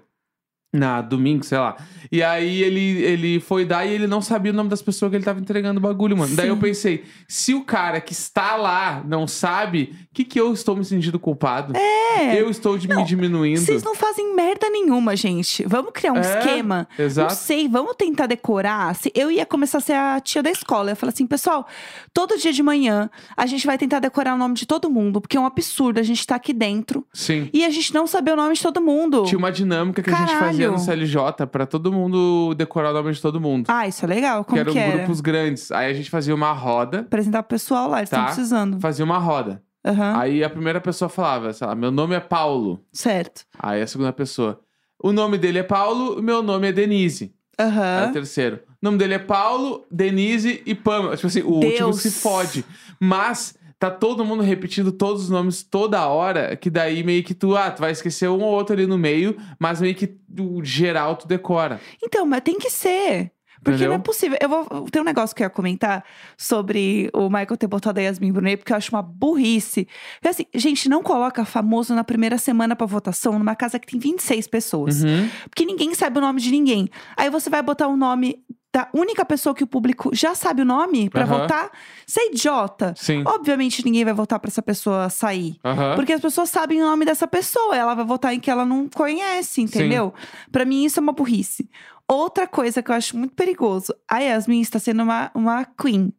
Na 0.74 1.02
domingo, 1.02 1.44
sei 1.44 1.58
lá. 1.58 1.76
E 2.10 2.24
aí 2.24 2.64
ele, 2.64 3.04
ele 3.04 3.40
foi 3.42 3.66
dar 3.66 3.86
e 3.86 3.92
ele 3.92 4.08
não 4.08 4.22
sabia 4.22 4.54
o 4.54 4.56
nome 4.56 4.70
das 4.70 4.82
pessoas 4.82 5.10
que 5.10 5.18
ele 5.18 5.24
tava 5.26 5.38
entregando 5.40 5.80
o 5.80 5.82
bagulho, 5.82 6.16
mano. 6.16 6.34
Daí 6.34 6.48
eu 6.48 6.56
Sim. 6.56 6.62
pensei, 6.62 7.04
se 7.28 7.54
o 7.54 7.64
cara 7.66 8.00
que 8.00 8.14
está 8.14 8.56
lá 8.56 9.04
não 9.06 9.28
sabe, 9.28 9.94
o 10.04 10.14
que 10.14 10.24
que 10.24 10.40
eu 10.40 10.54
estou 10.54 10.78
me 10.78 10.86
sentindo 10.86 11.20
culpado? 11.20 11.74
É. 11.76 12.40
Eu 12.40 12.50
estou 12.50 12.78
de- 12.78 12.88
me 12.88 13.04
diminuindo. 13.04 13.60
Vocês 13.60 13.84
não 13.84 13.94
fazem 13.96 14.34
merda 14.34 14.70
nenhuma, 14.70 15.14
gente. 15.14 15.66
Vamos 15.68 15.92
criar 15.94 16.14
um 16.14 16.18
É, 16.18 16.22
esquema. 16.22 16.88
Não 16.98 17.06
Exato. 17.06 17.34
sei, 17.36 17.68
vamos 17.68 17.94
tentar 17.98 18.28
decorar. 18.28 18.96
Se- 18.96 19.12
Eu 19.14 19.30
ia 19.30 19.46
começar 19.46 19.80
a 19.80 19.82
ser 19.82 19.94
a 19.94 20.22
tia 20.22 20.42
da 20.42 20.50
escola. 20.52 20.92
Eu 20.92 20.96
falar 20.96 21.12
assim, 21.12 21.28
pessoal, 21.28 21.68
todo 22.14 22.38
dia 22.38 22.54
de 22.54 22.64
manhã 22.64 23.10
a 23.36 23.46
gente 23.46 23.66
vai 23.68 23.78
tentar 23.78 24.00
decorar 24.00 24.36
o 24.36 24.38
nome 24.38 24.56
de 24.56 24.66
todo 24.66 24.90
mundo, 24.90 25.20
porque 25.20 25.36
é 25.36 25.40
um 25.40 25.46
absurdo 25.46 26.00
a 26.00 26.04
gente 26.04 26.26
tá 26.26 26.36
aqui 26.36 26.54
dentro 26.54 27.06
Sim. 27.14 27.50
e 27.52 27.66
a 27.66 27.70
gente 27.70 27.94
não 27.94 28.08
saber 28.08 28.32
o 28.32 28.36
nome 28.38 28.54
de 28.56 28.62
todo 28.62 28.80
mundo. 28.82 29.24
Tinha 29.26 29.38
uma 29.38 29.52
dinâmica 29.52 30.02
que 30.02 30.10
a 30.10 30.16
gente 30.16 30.36
fazia 30.38 30.61
No 30.70 30.78
CLJ 30.80 31.48
pra 31.52 31.66
todo 31.66 31.92
mundo 31.92 32.54
decorar 32.56 32.92
o 32.92 32.94
nome 32.94 33.12
de 33.12 33.22
todo 33.22 33.40
mundo. 33.42 33.66
Ah, 33.70 33.88
isso 33.88 34.06
é 34.06 34.08
legal. 34.08 34.44
que 34.44 34.50
Como 34.50 34.60
eram 34.62 34.74
que 34.74 34.80
era? 34.80 34.98
grupos 34.98 35.22
grandes. 35.22 35.72
Aí 35.72 35.90
a 35.90 35.94
gente 35.94 36.10
fazia 36.10 36.36
uma 36.36 36.52
roda, 36.52 37.00
Apresentar 37.00 37.44
pro 37.44 37.56
pessoal 37.56 37.90
lá, 37.90 38.00
eles 38.00 38.08
estão 38.08 38.20
Tá. 38.20 38.26
precisando. 38.26 38.80
fazia 38.80 39.04
uma 39.06 39.18
roda. 39.18 39.64
Aham. 39.84 40.20
Aí 40.20 40.44
a 40.44 40.50
primeira 40.50 40.80
pessoa 40.80 41.10
falava, 41.10 41.52
sei 41.54 41.66
lá, 41.66 41.74
meu 41.74 41.90
nome 41.90 42.14
é 42.16 42.20
Paulo. 42.20 42.84
Certo. 42.94 43.46
Aí 43.58 43.82
a 43.82 43.88
segunda 43.88 44.14
pessoa, 44.14 44.60
o 45.02 45.12
nome 45.12 45.38
dele 45.40 45.58
é 45.60 45.64
Paulo, 45.64 46.20
o 46.20 46.22
meu 46.22 46.44
nome 46.44 46.68
é 46.68 46.72
Denise. 46.72 47.34
Aí 47.58 48.10
o 48.10 48.14
terceiro, 48.14 48.58
o 48.58 48.60
nome 48.86 48.98
dele 48.98 49.16
é 49.16 49.20
Paulo, 49.20 49.84
Denise 49.92 50.62
e 50.66 50.74
Pamela. 50.76 51.16
Tipo 51.16 51.28
assim, 51.28 51.42
o 51.42 51.50
último 51.54 51.70
Deus. 51.72 52.02
se 52.02 52.12
fode. 52.12 52.64
Mas 53.00 53.56
tá 53.80 53.90
todo 53.90 54.24
mundo 54.24 54.44
repetindo 54.44 54.92
todos 54.92 55.24
os 55.24 55.30
nomes 55.32 55.64
toda 55.64 56.08
hora, 56.08 56.56
que 56.56 56.70
daí 56.70 57.04
meio 57.04 57.24
que 57.24 57.34
tu, 57.34 57.56
ah, 57.58 57.72
tu 57.72 57.80
vai 57.82 57.92
esquecer 57.92 58.30
um 58.30 58.42
ou 58.42 58.52
outro 58.54 58.76
ali 58.76 58.86
no 58.86 58.98
meio, 58.98 59.36
mas 59.60 59.82
meio 59.82 59.96
que 59.96 60.06
o 60.40 60.64
geral 60.64 61.16
tu 61.16 61.28
decora. 61.28 61.80
Então, 62.02 62.26
mas 62.26 62.42
tem 62.42 62.58
que 62.58 62.70
ser. 62.70 63.32
Porque 63.64 63.76
Entendeu? 63.76 63.90
não 63.90 63.96
é 63.96 64.00
possível. 64.00 64.38
Eu 64.42 64.50
vou. 64.50 64.90
Tem 64.90 65.02
um 65.02 65.06
negócio 65.06 65.36
que 65.36 65.44
eu 65.44 65.46
ia 65.46 65.50
comentar 65.50 66.04
sobre 66.36 67.12
o 67.14 67.30
Michael 67.30 67.58
ter 67.58 67.68
botado 67.68 68.00
a 68.00 68.04
Yasmin 68.04 68.32
Brunet, 68.32 68.58
porque 68.58 68.74
eu 68.74 68.78
acho 68.78 68.90
uma 68.92 69.04
burrice. 69.04 69.88
Porque 70.16 70.28
assim, 70.30 70.46
gente, 70.56 70.90
não 70.90 71.04
coloca 71.04 71.46
famoso 71.46 71.94
na 71.94 72.04
primeira 72.04 72.40
semana 72.40 72.76
pra 72.76 72.88
votação 72.88 73.38
numa 73.38 73.56
casa 73.56 73.78
que 73.78 73.86
tem 73.86 74.00
26 74.00 74.48
pessoas. 74.48 75.04
Uhum. 75.04 75.30
Porque 75.48 75.64
ninguém 75.64 75.94
sabe 75.94 76.18
o 76.18 76.22
nome 76.22 76.42
de 76.42 76.50
ninguém. 76.50 76.90
Aí 77.16 77.30
você 77.30 77.52
vai 77.52 77.62
botar 77.62 77.88
o 77.88 77.96
nome 77.96 78.44
da 78.74 78.88
única 78.94 79.26
pessoa 79.26 79.54
que 79.54 79.64
o 79.64 79.68
público 79.68 80.12
já 80.14 80.34
sabe 80.34 80.62
o 80.62 80.66
nome 80.66 81.10
pra 81.10 81.24
Aham. 81.24 81.40
votar. 81.40 81.70
Você 82.06 82.22
é 82.22 82.28
idiota. 82.32 82.94
Sim. 82.98 83.24
Obviamente 83.26 83.84
ninguém 83.84 84.06
vai 84.06 84.14
votar 84.14 84.40
pra 84.40 84.48
essa 84.50 84.62
pessoa 84.62 85.10
sair. 85.10 85.58
Aham. 85.64 85.96
Porque 85.96 86.14
as 86.14 86.22
pessoas 86.22 86.50
sabem 86.50 86.82
o 86.82 86.86
nome 86.86 87.04
dessa 87.04 87.28
pessoa, 87.28 87.76
ela 87.76 87.94
vai 87.94 88.06
votar 88.06 88.34
em 88.34 88.40
que 88.40 88.50
ela 88.50 88.66
não 88.66 88.88
conhece, 88.88 89.62
entendeu? 89.62 90.14
Pra 90.52 90.64
mim 90.64 90.86
isso 90.86 91.00
é 91.00 91.02
uma 91.02 91.12
burrice. 91.12 91.70
Outra 92.08 92.48
coisa 92.48 92.82
que 92.82 92.92
eu 92.92 92.96
acho 92.96 93.18
muito 93.18 93.34
perigoso, 93.36 93.94
a 94.10 94.20
Yasmin 94.20 94.62
está 94.62 94.80
sendo 94.80 95.04
uma, 95.04 95.32
uma 95.34 95.66
queen. 95.66 96.14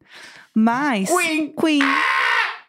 Mas. 0.55 1.09
Queen! 1.11 1.55
Queen. 1.59 1.83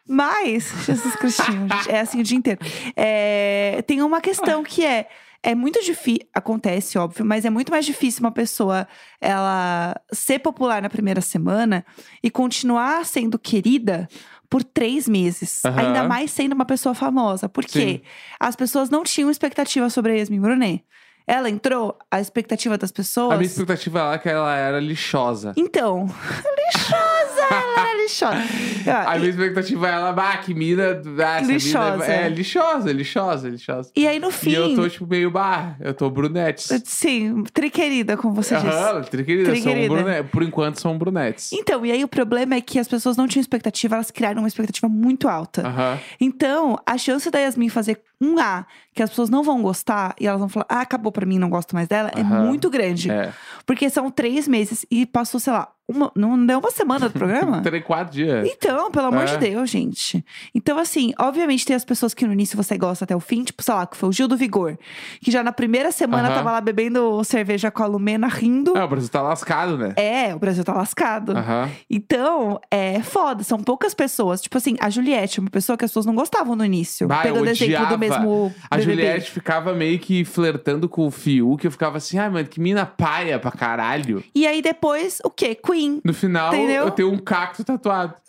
Mas, 0.06 0.70
Jesus 0.84 1.16
Cristinho, 1.16 1.66
é 1.88 2.00
assim 2.00 2.20
o 2.20 2.22
dia 2.22 2.36
inteiro. 2.36 2.60
É, 2.94 3.82
tem 3.86 4.02
uma 4.02 4.20
questão 4.20 4.62
que 4.62 4.84
é. 4.84 5.08
É 5.46 5.54
muito 5.54 5.82
difícil, 5.82 6.26
acontece, 6.32 6.96
óbvio, 6.96 7.22
mas 7.22 7.44
é 7.44 7.50
muito 7.50 7.70
mais 7.70 7.84
difícil 7.84 8.20
uma 8.20 8.32
pessoa 8.32 8.88
ela 9.20 9.94
ser 10.10 10.38
popular 10.38 10.80
na 10.80 10.88
primeira 10.88 11.20
semana 11.20 11.84
e 12.22 12.30
continuar 12.30 13.04
sendo 13.04 13.38
querida 13.38 14.08
por 14.48 14.64
três 14.64 15.06
meses. 15.06 15.62
Aham. 15.62 15.80
Ainda 15.80 16.04
mais 16.04 16.30
sendo 16.30 16.54
uma 16.54 16.64
pessoa 16.64 16.94
famosa. 16.94 17.46
Por 17.46 17.66
quê? 17.66 18.02
As 18.40 18.56
pessoas 18.56 18.88
não 18.88 19.02
tinham 19.04 19.30
expectativa 19.30 19.90
sobre 19.90 20.12
a 20.12 20.14
Yasmin 20.14 20.40
Brunet. 20.40 20.82
Ela 21.26 21.50
entrou, 21.50 21.98
a 22.10 22.20
expectativa 22.20 22.78
das 22.78 22.92
pessoas. 22.92 23.32
A 23.32 23.36
minha 23.36 23.46
expectativa 23.46 24.02
lá 24.02 24.14
é 24.14 24.18
que 24.18 24.28
ela 24.28 24.54
era 24.54 24.78
lixosa. 24.78 25.52
Então, 25.56 26.06
lixosa, 26.74 27.13
ela 27.54 27.80
era 27.80 28.02
lixosa. 28.02 28.36
Ah, 28.86 29.12
A 29.12 29.18
minha 29.18 29.30
expectativa 29.30 29.88
é 29.88 29.92
ela, 29.92 30.12
bah, 30.12 30.36
que 30.36 30.52
mina. 30.52 31.00
Ah, 31.26 31.40
Lixosa. 31.40 32.04
É, 32.04 32.26
é 32.26 32.28
lixosa, 32.28 32.92
lixosa, 32.92 33.48
lixosa. 33.48 33.90
E 33.96 34.06
aí, 34.06 34.18
no 34.20 34.30
fim. 34.30 34.50
E 34.50 34.54
eu 34.54 34.74
tô, 34.74 34.86
tipo, 34.90 35.06
meio, 35.06 35.30
bah, 35.30 35.74
eu 35.80 35.94
tô 35.94 36.10
brunetes. 36.10 36.68
Sim, 36.84 37.44
triquerida, 37.44 38.14
como 38.18 38.34
você 38.34 38.54
disse. 38.56 38.66
Aham, 38.66 39.00
triquerida, 39.04 39.46
são 39.46 39.54
Triquerida. 39.54 39.94
brunetes. 39.94 40.30
Por 40.30 40.42
enquanto 40.42 40.80
são 40.82 40.98
brunetes. 40.98 41.50
Então, 41.52 41.86
e 41.86 41.90
aí 41.92 42.04
o 42.04 42.08
problema 42.08 42.56
é 42.56 42.60
que 42.60 42.78
as 42.78 42.86
pessoas 42.86 43.16
não 43.16 43.26
tinham 43.26 43.40
expectativa, 43.40 43.94
elas 43.94 44.10
criaram 44.10 44.42
uma 44.42 44.48
expectativa 44.48 44.86
muito 44.86 45.28
alta. 45.28 45.66
Aham. 45.66 45.98
Então, 46.20 46.78
a 46.84 46.98
chance 46.98 47.30
da 47.30 47.38
Yasmin 47.38 47.70
fazer 47.70 48.02
um 48.20 48.38
A 48.38 48.66
que 48.94 49.02
as 49.02 49.10
pessoas 49.10 49.28
não 49.30 49.42
vão 49.42 49.62
gostar 49.62 50.14
e 50.20 50.26
elas 50.26 50.38
vão 50.40 50.48
falar, 50.48 50.66
ah, 50.68 50.80
acabou 50.82 51.10
pra 51.10 51.24
mim, 51.26 51.38
não 51.38 51.48
gosto 51.50 51.74
mais 51.74 51.88
dela, 51.88 52.10
é 52.14 52.20
Aham. 52.20 52.44
muito 52.48 52.68
grande. 52.70 53.10
É. 53.10 53.32
Porque 53.66 53.88
são 53.88 54.10
três 54.10 54.46
meses 54.46 54.84
e 54.90 55.04
passou, 55.06 55.40
sei 55.40 55.52
lá, 55.54 55.68
uma, 55.88 56.10
não 56.14 56.44
deu 56.46 56.58
uma 56.58 56.70
semana 56.70 57.08
do 57.08 57.12
programa? 57.18 57.60
Três, 57.62 57.84
quatro 57.84 58.12
dias. 58.14 58.48
Então, 58.50 58.90
pelo 58.90 59.06
amor 59.08 59.22
É. 59.24 59.26
de 59.26 59.36
Deus, 59.38 59.68
gente. 59.70 60.24
Então, 60.54 60.78
assim, 60.78 61.12
obviamente 61.18 61.64
tem 61.66 61.76
as 61.76 61.84
pessoas 61.84 62.14
que 62.14 62.26
no 62.26 62.32
início 62.32 62.56
você 62.56 62.76
gosta 62.78 63.04
até 63.04 63.14
o 63.14 63.20
fim, 63.20 63.44
tipo, 63.44 63.62
sei 63.62 63.74
lá, 63.74 63.86
que 63.86 63.96
foi 63.96 64.08
o 64.08 64.12
Gil 64.12 64.26
do 64.28 64.36
Vigor. 64.36 64.78
Que 65.20 65.30
já 65.30 65.42
na 65.42 65.52
primeira 65.52 65.92
semana 65.92 66.28
tava 66.30 66.52
lá 66.52 66.60
bebendo 66.60 67.22
cerveja 67.24 67.70
com 67.70 67.82
a 67.82 67.86
Lumena 67.86 68.26
rindo. 68.28 68.76
É, 68.76 68.84
o 68.84 68.88
Brasil 68.88 69.08
tá 69.10 69.20
lascado, 69.22 69.76
né? 69.76 69.92
É, 69.96 70.34
o 70.34 70.38
Brasil 70.38 70.64
tá 70.64 70.72
lascado. 70.72 71.34
Então, 71.90 72.60
é 72.70 73.00
foda. 73.00 73.42
São 73.44 73.58
poucas 73.62 73.94
pessoas. 73.94 74.40
Tipo 74.40 74.58
assim, 74.58 74.76
a 74.80 74.88
Juliette 74.90 75.38
é 75.38 75.42
uma 75.42 75.50
pessoa 75.50 75.76
que 75.76 75.84
as 75.84 75.90
pessoas 75.90 76.06
não 76.06 76.14
gostavam 76.14 76.56
no 76.56 76.64
início. 76.64 77.06
Bah, 77.06 77.22
pegando 77.22 77.48
exemplo 77.48 77.86
do 77.86 77.98
mesmo 77.98 78.54
A 78.70 78.76
BBB. 78.76 78.92
Juliette 79.02 79.30
ficava 79.30 79.74
meio 79.74 79.98
que 79.98 80.24
flertando 80.24 80.88
com 80.88 81.06
o 81.06 81.10
Fiuk. 81.10 81.64
Eu 81.64 81.70
ficava 81.70 81.98
assim, 81.98 82.18
ai, 82.18 82.28
mano, 82.28 82.48
que 82.48 82.60
mina 82.60 82.86
paia 82.86 83.38
pra 83.38 83.50
caralho. 83.50 84.22
E 84.34 84.46
aí 84.46 84.62
depois, 84.62 85.18
o 85.24 85.30
quê? 85.30 85.54
Queen. 85.74 86.00
No 86.04 86.14
final, 86.14 86.54
Entendeu? 86.54 86.84
eu 86.84 86.90
tenho 86.90 87.12
um 87.12 87.18
cacto 87.18 87.64
tatuado. 87.64 88.14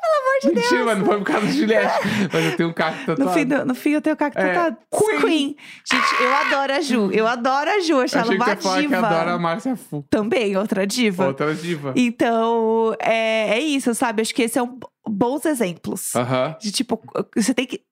Pelo 0.00 0.22
amor 0.22 0.40
de 0.42 0.48
Mentira, 0.48 0.70
Deus. 0.76 0.86
mano, 0.86 0.98
não 1.00 1.06
foi 1.06 1.18
por 1.18 1.24
causa 1.24 1.46
da 1.46 1.52
Juliette. 1.52 1.98
mas 2.32 2.44
eu 2.44 2.56
tenho 2.56 2.68
um 2.68 2.72
cacto 2.72 2.98
tatuado. 3.06 3.24
No 3.24 3.30
fim, 3.30 3.46
do- 3.46 3.64
no 3.64 3.74
fim, 3.74 3.90
eu 3.90 4.00
tenho 4.00 4.14
o 4.14 4.16
cacto 4.16 4.38
É, 4.38 4.52
tatuado. 4.54 4.76
Queen. 5.20 5.56
Gente, 5.90 6.22
eu 6.22 6.34
adoro 6.34 6.72
a 6.72 6.80
Ju. 6.80 7.10
Eu 7.12 7.26
adoro 7.26 7.70
a 7.70 7.80
Ju. 7.80 8.00
Achei 8.00 8.20
ela 8.20 8.32
uma 8.34 8.56
falar 8.56 8.56
que 8.76 8.80
diva. 8.88 9.06
adora 9.06 9.32
a 9.34 9.38
Márcia 9.38 9.76
Fu. 9.76 10.04
Também, 10.10 10.56
outra 10.56 10.86
diva. 10.86 11.26
Outra 11.28 11.54
diva. 11.54 11.92
Então, 11.94 12.96
é, 13.00 13.50
é 13.50 13.60
isso, 13.60 13.94
sabe? 13.94 14.22
Acho 14.22 14.34
que 14.34 14.42
esses 14.42 14.54
são 14.54 14.78
bons 15.06 15.44
exemplos. 15.44 16.14
Aham. 16.16 16.56
De 16.60 16.72
tipo, 16.72 17.00
você 17.36 17.52
tem 17.54 17.66
que. 17.66 17.82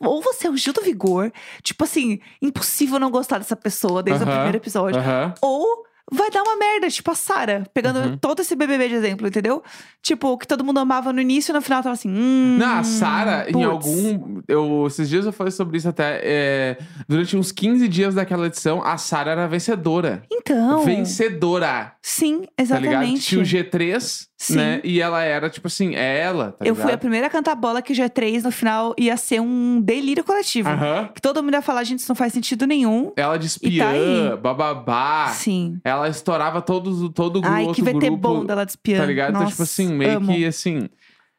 Ou, 0.00 0.22
você 0.22 0.46
é 0.46 0.50
o 0.50 0.56
Gil 0.56 0.72
do 0.72 0.80
Vigor, 0.82 1.30
tipo 1.62 1.84
assim, 1.84 2.20
impossível 2.40 2.98
não 2.98 3.10
gostar 3.10 3.38
dessa 3.38 3.54
pessoa 3.56 4.02
desde 4.02 4.24
o 4.24 4.26
Aham, 4.26 4.34
primeiro 4.36 4.56
episódio. 4.58 4.98
Aham. 5.00 5.34
Ou 5.40 5.84
vai 6.10 6.30
dar 6.30 6.42
uma 6.42 6.56
merda, 6.56 6.88
tipo 6.90 7.10
a 7.10 7.14
Sarah, 7.14 7.64
pegando 7.72 7.98
Uhum. 8.00 8.16
todo 8.18 8.40
esse 8.40 8.56
BBB 8.56 8.88
de 8.88 8.94
exemplo, 8.94 9.26
entendeu? 9.28 9.62
Tipo, 10.02 10.36
que 10.36 10.46
todo 10.46 10.64
mundo 10.64 10.78
amava 10.80 11.12
no 11.12 11.20
início 11.20 11.52
e 11.52 11.54
no 11.54 11.62
final 11.62 11.82
tava 11.82 11.92
assim. 11.94 12.08
Hum, 12.10 12.56
Não, 12.58 12.78
a 12.78 12.82
Sarah, 12.82 13.46
em 13.48 13.62
algum. 13.64 14.42
Eu, 14.48 14.84
esses 14.86 15.08
dias 15.08 15.24
eu 15.26 15.32
falei 15.32 15.50
sobre 15.52 15.76
isso 15.78 15.88
até. 15.88 16.20
é, 16.24 16.78
durante 17.08 17.36
uns 17.36 17.52
15 17.52 17.86
dias 17.88 18.14
daquela 18.14 18.46
edição, 18.46 18.82
a 18.84 18.96
Sarah 18.98 19.32
era 19.32 19.46
vencedora. 19.46 20.22
Então. 20.30 20.84
Vencedora. 20.84 21.92
Sim, 22.02 22.42
Tá 22.56 22.78
ligado? 22.78 22.84
exatamente. 22.84 23.22
Tinha 23.22 23.40
o 23.40 23.44
G3, 23.44 24.26
Sim. 24.46 24.56
né? 24.56 24.80
E 24.82 25.00
ela 25.00 25.22
era, 25.22 25.48
tipo 25.48 25.66
assim, 25.68 25.94
é 25.94 26.18
ela, 26.18 26.52
tá 26.52 26.64
Eu 26.64 26.74
fui 26.74 26.82
a 26.82 26.86
ligado? 26.86 27.00
primeira 27.00 27.26
a 27.26 27.30
cantar 27.30 27.54
bola 27.54 27.80
que 27.80 27.92
o 27.92 27.96
G3 27.96 28.42
no 28.42 28.50
final 28.50 28.94
ia 28.98 29.16
ser 29.16 29.40
um 29.40 29.80
delírio 29.80 30.24
coletivo. 30.24 30.68
Que 31.14 31.20
todo 31.22 31.42
mundo 31.42 31.54
ia 31.54 31.62
falar, 31.62 31.84
gente, 31.84 32.00
isso 32.00 32.08
não 32.08 32.16
faz 32.16 32.32
sentido 32.32 32.66
nenhum. 32.66 33.12
Ela 33.16 33.36
de 33.36 33.44
E 33.44 33.48
espiã, 33.48 34.30
tá 34.30 34.36
bababá. 34.36 35.28
Sim. 35.28 35.78
Ela 35.84 36.08
estourava 36.08 36.60
todos, 36.60 37.08
todo 37.14 37.36
o 37.36 37.40
grupo. 37.40 37.54
Ai, 37.54 37.66
que 37.72 37.82
VT 37.82 37.92
grupo, 37.92 38.16
bom 38.16 38.44
dela 38.44 38.64
de 38.64 38.72
espiã. 38.72 38.98
Tá 38.98 39.06
ligado? 39.06 39.30
então, 39.30 39.46
tipo 39.46 39.60
Nossa, 39.60 39.62
assim, 39.62 39.94
meio 39.94 40.16
amo. 40.16 40.32
que 40.32 40.44
assim. 40.44 40.88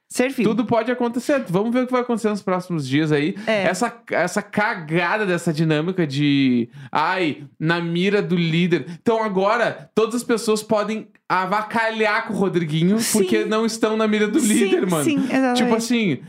Serviu. 0.07 0.43
Tudo 0.47 0.63
pode 0.63 0.91
acontecer. 0.91 1.43
Vamos 1.47 1.73
ver 1.73 1.81
o 1.83 1.85
que 1.87 1.91
vai 1.91 2.01
acontecer 2.01 2.29
nos 2.29 2.43
próximos 2.43 2.87
dias 2.87 3.11
aí. 3.11 3.35
É. 3.47 3.63
Essa, 3.63 3.91
essa 4.11 4.43
cagada 4.43 5.25
dessa 5.25 5.51
dinâmica 5.51 6.05
de. 6.05 6.69
Ai, 6.91 7.43
na 7.59 7.81
mira 7.81 8.21
do 8.21 8.35
líder. 8.35 8.85
Então 9.01 9.23
agora, 9.23 9.89
todas 9.95 10.13
as 10.13 10.23
pessoas 10.23 10.61
podem 10.61 11.07
avacalhar 11.41 12.27
com 12.27 12.33
o 12.33 12.37
Rodriguinho 12.37 12.99
Sim. 12.99 13.19
porque 13.19 13.45
não 13.45 13.65
estão 13.65 13.97
na 13.97 14.07
mira 14.07 14.27
do 14.27 14.39
sim, 14.39 14.53
líder, 14.53 14.89
mano. 14.89 15.03
Sim, 15.03 15.17
exatamente. 15.25 15.57
Tipo 15.57 15.75
assim. 15.75 16.19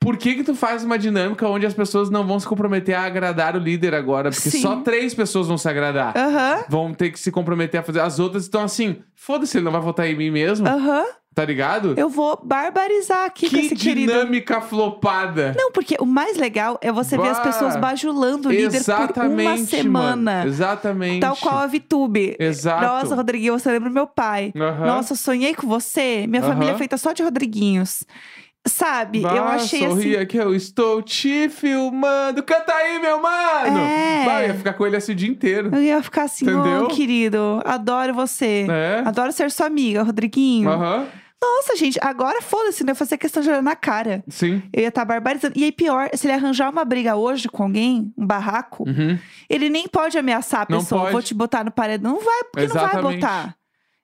Por 0.00 0.18
que 0.18 0.34
que 0.34 0.44
tu 0.44 0.54
faz 0.54 0.84
uma 0.84 0.98
dinâmica 0.98 1.48
onde 1.48 1.64
as 1.64 1.72
pessoas 1.72 2.10
não 2.10 2.26
vão 2.26 2.38
se 2.38 2.46
comprometer 2.46 2.94
a 2.94 3.04
agradar 3.04 3.56
o 3.56 3.58
líder 3.58 3.94
agora? 3.94 4.30
Porque 4.30 4.50
Sim. 4.50 4.60
só 4.60 4.76
três 4.82 5.14
pessoas 5.14 5.48
vão 5.48 5.56
se 5.56 5.66
agradar. 5.66 6.12
Vão 6.68 6.92
ter 6.92 7.10
que 7.10 7.18
se 7.18 7.30
comprometer 7.30 7.80
a 7.80 7.82
fazer. 7.82 8.00
As 8.00 8.18
outras 8.18 8.42
estão 8.42 8.62
assim, 8.62 8.96
foda-se, 9.14 9.56
ele 9.56 9.64
não 9.64 9.72
vai 9.72 9.80
votar 9.80 10.06
em 10.06 10.14
mim 10.14 10.30
mesmo, 10.30 10.68
aham. 10.68 11.04
Tá 11.34 11.44
ligado? 11.44 11.94
Eu 11.96 12.08
vou 12.08 12.40
barbarizar 12.44 13.24
aqui 13.26 13.48
com 13.50 13.56
que 13.56 13.66
esse 13.66 13.74
querido. 13.76 14.12
dinâmica 14.12 14.60
flopada. 14.60 15.54
Não, 15.58 15.72
porque 15.72 15.96
o 15.98 16.06
mais 16.06 16.36
legal 16.36 16.78
é 16.80 16.92
você 16.92 17.16
ver 17.18 17.28
as 17.28 17.38
Bah. 17.38 17.42
pessoas 17.44 17.76
bajulando 17.76 18.48
o 18.48 18.52
líder 18.52 18.68
por 18.70 18.76
Exatamente, 18.76 19.48
uma 19.48 19.66
semana. 19.66 20.32
Mano. 20.38 20.48
Exatamente. 20.48 21.20
Tal 21.20 21.36
qual 21.36 21.58
a 21.58 21.66
Vitube. 21.66 22.36
Exato. 22.38 22.84
Nossa, 22.84 23.14
Rodriguinho, 23.14 23.58
você 23.58 23.70
lembra 23.70 23.90
meu 23.90 24.06
pai. 24.06 24.52
Nossa, 24.54 25.12
eu 25.14 25.16
sonhei 25.16 25.54
com 25.54 25.66
você. 25.66 26.26
Minha 26.28 26.42
família 26.42 26.72
é 26.72 26.78
feita 26.78 26.96
só 26.96 27.12
de 27.12 27.22
Rodriguinhos. 27.22 28.04
Sabe? 28.66 29.18
eu 29.18 29.28
Bah, 29.28 29.56
achei 29.56 29.86
sorria 29.86 30.18
assim. 30.20 30.26
que 30.26 30.38
eu 30.38 30.54
estou 30.54 31.02
te 31.02 31.50
filmando. 31.50 32.42
Canta 32.42 32.72
aí, 32.72 32.98
meu 32.98 33.20
mano! 33.20 33.78
É. 33.78 34.24
Bah, 34.24 34.40
eu 34.42 34.48
ia 34.48 34.54
ficar 34.54 34.72
com 34.72 34.86
ele 34.86 34.96
assim 34.96 35.12
o 35.12 35.14
dia 35.14 35.28
inteiro. 35.28 35.68
Eu 35.70 35.82
ia 35.82 36.02
ficar 36.02 36.22
assim, 36.22 36.46
Entendeu? 36.46 36.88
querido, 36.88 37.60
adoro 37.62 38.14
você. 38.14 38.66
É. 38.70 39.02
Adoro 39.04 39.32
ser 39.32 39.50
sua 39.50 39.66
amiga, 39.66 40.02
Rodriguinho. 40.02 40.70
Aham. 40.70 41.04
Nossa, 41.42 41.76
gente, 41.76 41.98
agora 42.02 42.40
foda-se, 42.40 42.82
não 42.84 42.92
ia 42.92 42.94
fazer 42.94 43.18
questão 43.18 43.42
de 43.42 43.50
olhar 43.50 43.62
na 43.62 43.76
cara. 43.76 44.24
Sim. 44.28 44.62
Eu 44.72 44.82
ia 44.82 44.88
estar 44.88 45.04
barbarizando. 45.04 45.52
E 45.56 45.64
aí, 45.64 45.72
pior, 45.72 46.08
se 46.14 46.26
ele 46.26 46.32
arranjar 46.34 46.70
uma 46.70 46.84
briga 46.84 47.16
hoje 47.16 47.48
com 47.48 47.64
alguém, 47.64 48.12
um 48.16 48.26
barraco, 48.26 48.84
Uhum. 48.88 49.18
ele 49.48 49.68
nem 49.68 49.86
pode 49.86 50.16
ameaçar 50.16 50.62
a 50.62 50.66
Não 50.70 50.78
pessoa. 50.78 51.02
pode. 51.02 51.12
Vou 51.12 51.22
te 51.22 51.34
botar 51.34 51.62
no 51.64 51.70
paredão. 51.70 52.14
Não 52.14 52.20
vai, 52.20 52.44
porque 52.44 52.66
não 52.66 52.74
vai 52.74 52.84
Exatamente. 52.84 53.20
botar. 53.20 53.56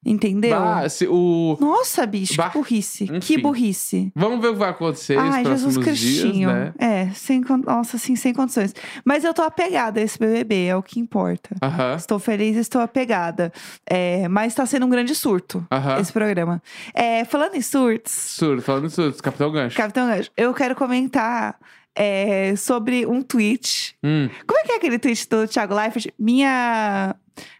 Entendeu? 0.04 0.56
Se 0.88 1.06
o... 1.06 1.58
Nossa, 1.60 2.06
bicho, 2.06 2.34
Bah. 2.36 2.48
que 2.48 2.56
burrice. 2.58 3.04
Enfim. 3.04 3.18
Que 3.20 3.38
burrice. 3.38 4.10
Vamos 4.16 4.40
ver 4.40 4.48
o 4.48 4.52
que 4.54 4.58
vai 4.58 4.70
acontecer 4.70 5.18
Ai, 5.18 5.44
Jesus 5.44 5.74
próximos 5.74 5.98
dias, 5.98 6.20
Cristinho. 6.22 6.48
né? 6.50 6.72
É, 6.78 7.10
sem, 7.10 7.42
nossa, 7.66 7.96
assim, 7.98 8.16
sem 8.16 8.32
condições. 8.32 8.74
Mas 9.04 9.24
eu 9.24 9.34
tô 9.34 9.42
apegada 9.42 10.00
a 10.00 10.02
esse 10.02 10.18
BBB, 10.18 10.66
é 10.66 10.76
o 10.76 10.82
que 10.82 10.98
importa. 10.98 11.54
Aham. 11.62 11.96
Estou 11.96 12.18
feliz, 12.18 12.56
estou 12.56 12.80
apegada. 12.80 13.52
É, 13.86 14.26
mas 14.28 14.54
tá 14.54 14.64
sendo 14.64 14.86
um 14.86 14.90
grande 14.90 15.14
surto, 15.14 15.66
Aham. 15.70 16.00
esse 16.00 16.12
programa. 16.12 16.62
É, 16.94 17.24
falando 17.26 17.54
em 17.56 17.62
surtos, 17.62 18.12
Surdo, 18.12 18.62
falando 18.62 18.86
isso, 18.86 19.12
Capitão 19.22 19.52
Gancho. 19.52 19.76
Capitão 19.76 20.06
Gancho, 20.08 20.30
eu 20.36 20.54
quero 20.54 20.74
comentar 20.74 21.56
é, 21.94 22.54
sobre 22.56 23.06
um 23.06 23.22
tweet. 23.22 23.96
Hum. 24.02 24.28
Como 24.46 24.58
é 24.60 24.62
que 24.64 24.72
é 24.72 24.76
aquele 24.76 24.98
tweet 24.98 25.28
do 25.28 25.46
Thiago 25.48 25.74
Leifert? 25.74 26.08
Minha. 26.18 27.14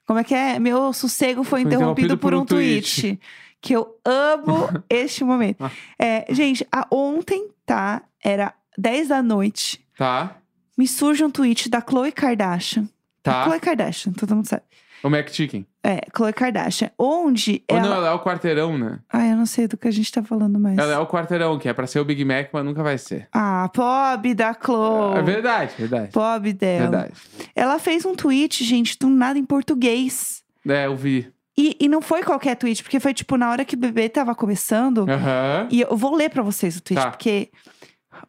Como 0.06 0.18
é 0.18 0.24
que 0.24 0.34
é? 0.34 0.58
Meu 0.58 0.92
sossego 0.92 1.42
foi 1.44 1.60
Foi 1.62 1.68
interrompido, 1.68 2.14
interrompido 2.14 2.18
por, 2.18 2.34
um 2.34 2.40
um 2.40 2.44
tweet. 2.44 3.00
tweet. 3.00 3.20
Que 3.62 3.74
eu 3.74 3.94
amo 4.04 4.68
este 4.88 5.22
momento. 5.22 5.62
Ah. 5.64 5.70
É, 5.98 6.26
gente, 6.30 6.66
a, 6.72 6.86
ontem, 6.90 7.48
tá? 7.66 8.02
Era 8.24 8.54
10 8.76 9.08
da 9.08 9.22
noite. 9.22 9.84
Tá, 9.96 10.36
Me 10.78 10.88
surge 10.88 11.22
um 11.22 11.30
tweet 11.30 11.68
da 11.68 11.82
Khloe 11.82 12.10
Kardashian. 12.10 12.88
tá. 13.22 13.44
Khloe 13.44 13.60
Kardashian, 13.60 14.12
todo 14.14 14.34
mundo 14.34 14.46
sabe. 14.46 14.62
O 15.02 15.08
Mac 15.08 15.28
Chicken. 15.30 15.66
É, 15.82 16.00
Khloe 16.12 16.32
Kardashian. 16.32 16.90
Onde 16.98 17.62
Ou 17.70 17.76
ela. 17.78 17.88
não, 17.88 17.96
ela 17.96 18.08
é 18.08 18.12
o 18.12 18.18
quarteirão, 18.20 18.76
né? 18.76 18.98
Ai, 19.10 19.32
eu 19.32 19.36
não 19.36 19.46
sei 19.46 19.66
do 19.66 19.76
que 19.78 19.88
a 19.88 19.90
gente 19.90 20.12
tá 20.12 20.22
falando 20.22 20.60
mais. 20.60 20.76
Ela 20.76 20.92
é 20.92 20.98
o 20.98 21.06
quarteirão, 21.06 21.58
que 21.58 21.68
é 21.68 21.72
pra 21.72 21.86
ser 21.86 22.00
o 22.00 22.04
Big 22.04 22.22
Mac, 22.24 22.50
mas 22.52 22.64
nunca 22.64 22.82
vai 22.82 22.98
ser. 22.98 23.26
Ah, 23.32 23.70
pobre 23.72 24.34
da 24.34 24.54
Khloe. 24.54 25.18
É 25.18 25.22
verdade, 25.22 25.74
verdade. 25.78 26.12
Pobre 26.12 26.52
dela. 26.52 26.90
Verdade. 26.90 27.12
Ela 27.56 27.78
fez 27.78 28.04
um 28.04 28.14
tweet, 28.14 28.62
gente, 28.64 28.98
do 28.98 29.08
nada 29.08 29.38
em 29.38 29.44
português. 29.44 30.42
É, 30.68 30.84
eu 30.86 30.94
vi. 30.96 31.32
E, 31.56 31.76
e 31.80 31.88
não 31.88 32.00
foi 32.02 32.22
qualquer 32.22 32.56
tweet, 32.56 32.82
porque 32.82 33.00
foi 33.00 33.12
tipo 33.14 33.36
na 33.36 33.50
hora 33.50 33.64
que 33.64 33.74
o 33.74 33.78
bebê 33.78 34.08
tava 34.08 34.34
começando. 34.34 35.06
Aham. 35.08 35.66
E 35.70 35.80
eu 35.80 35.96
vou 35.96 36.14
ler 36.14 36.28
pra 36.30 36.42
vocês 36.42 36.76
o 36.76 36.82
tweet, 36.82 37.02
Tá. 37.02 37.10
porque. 37.10 37.50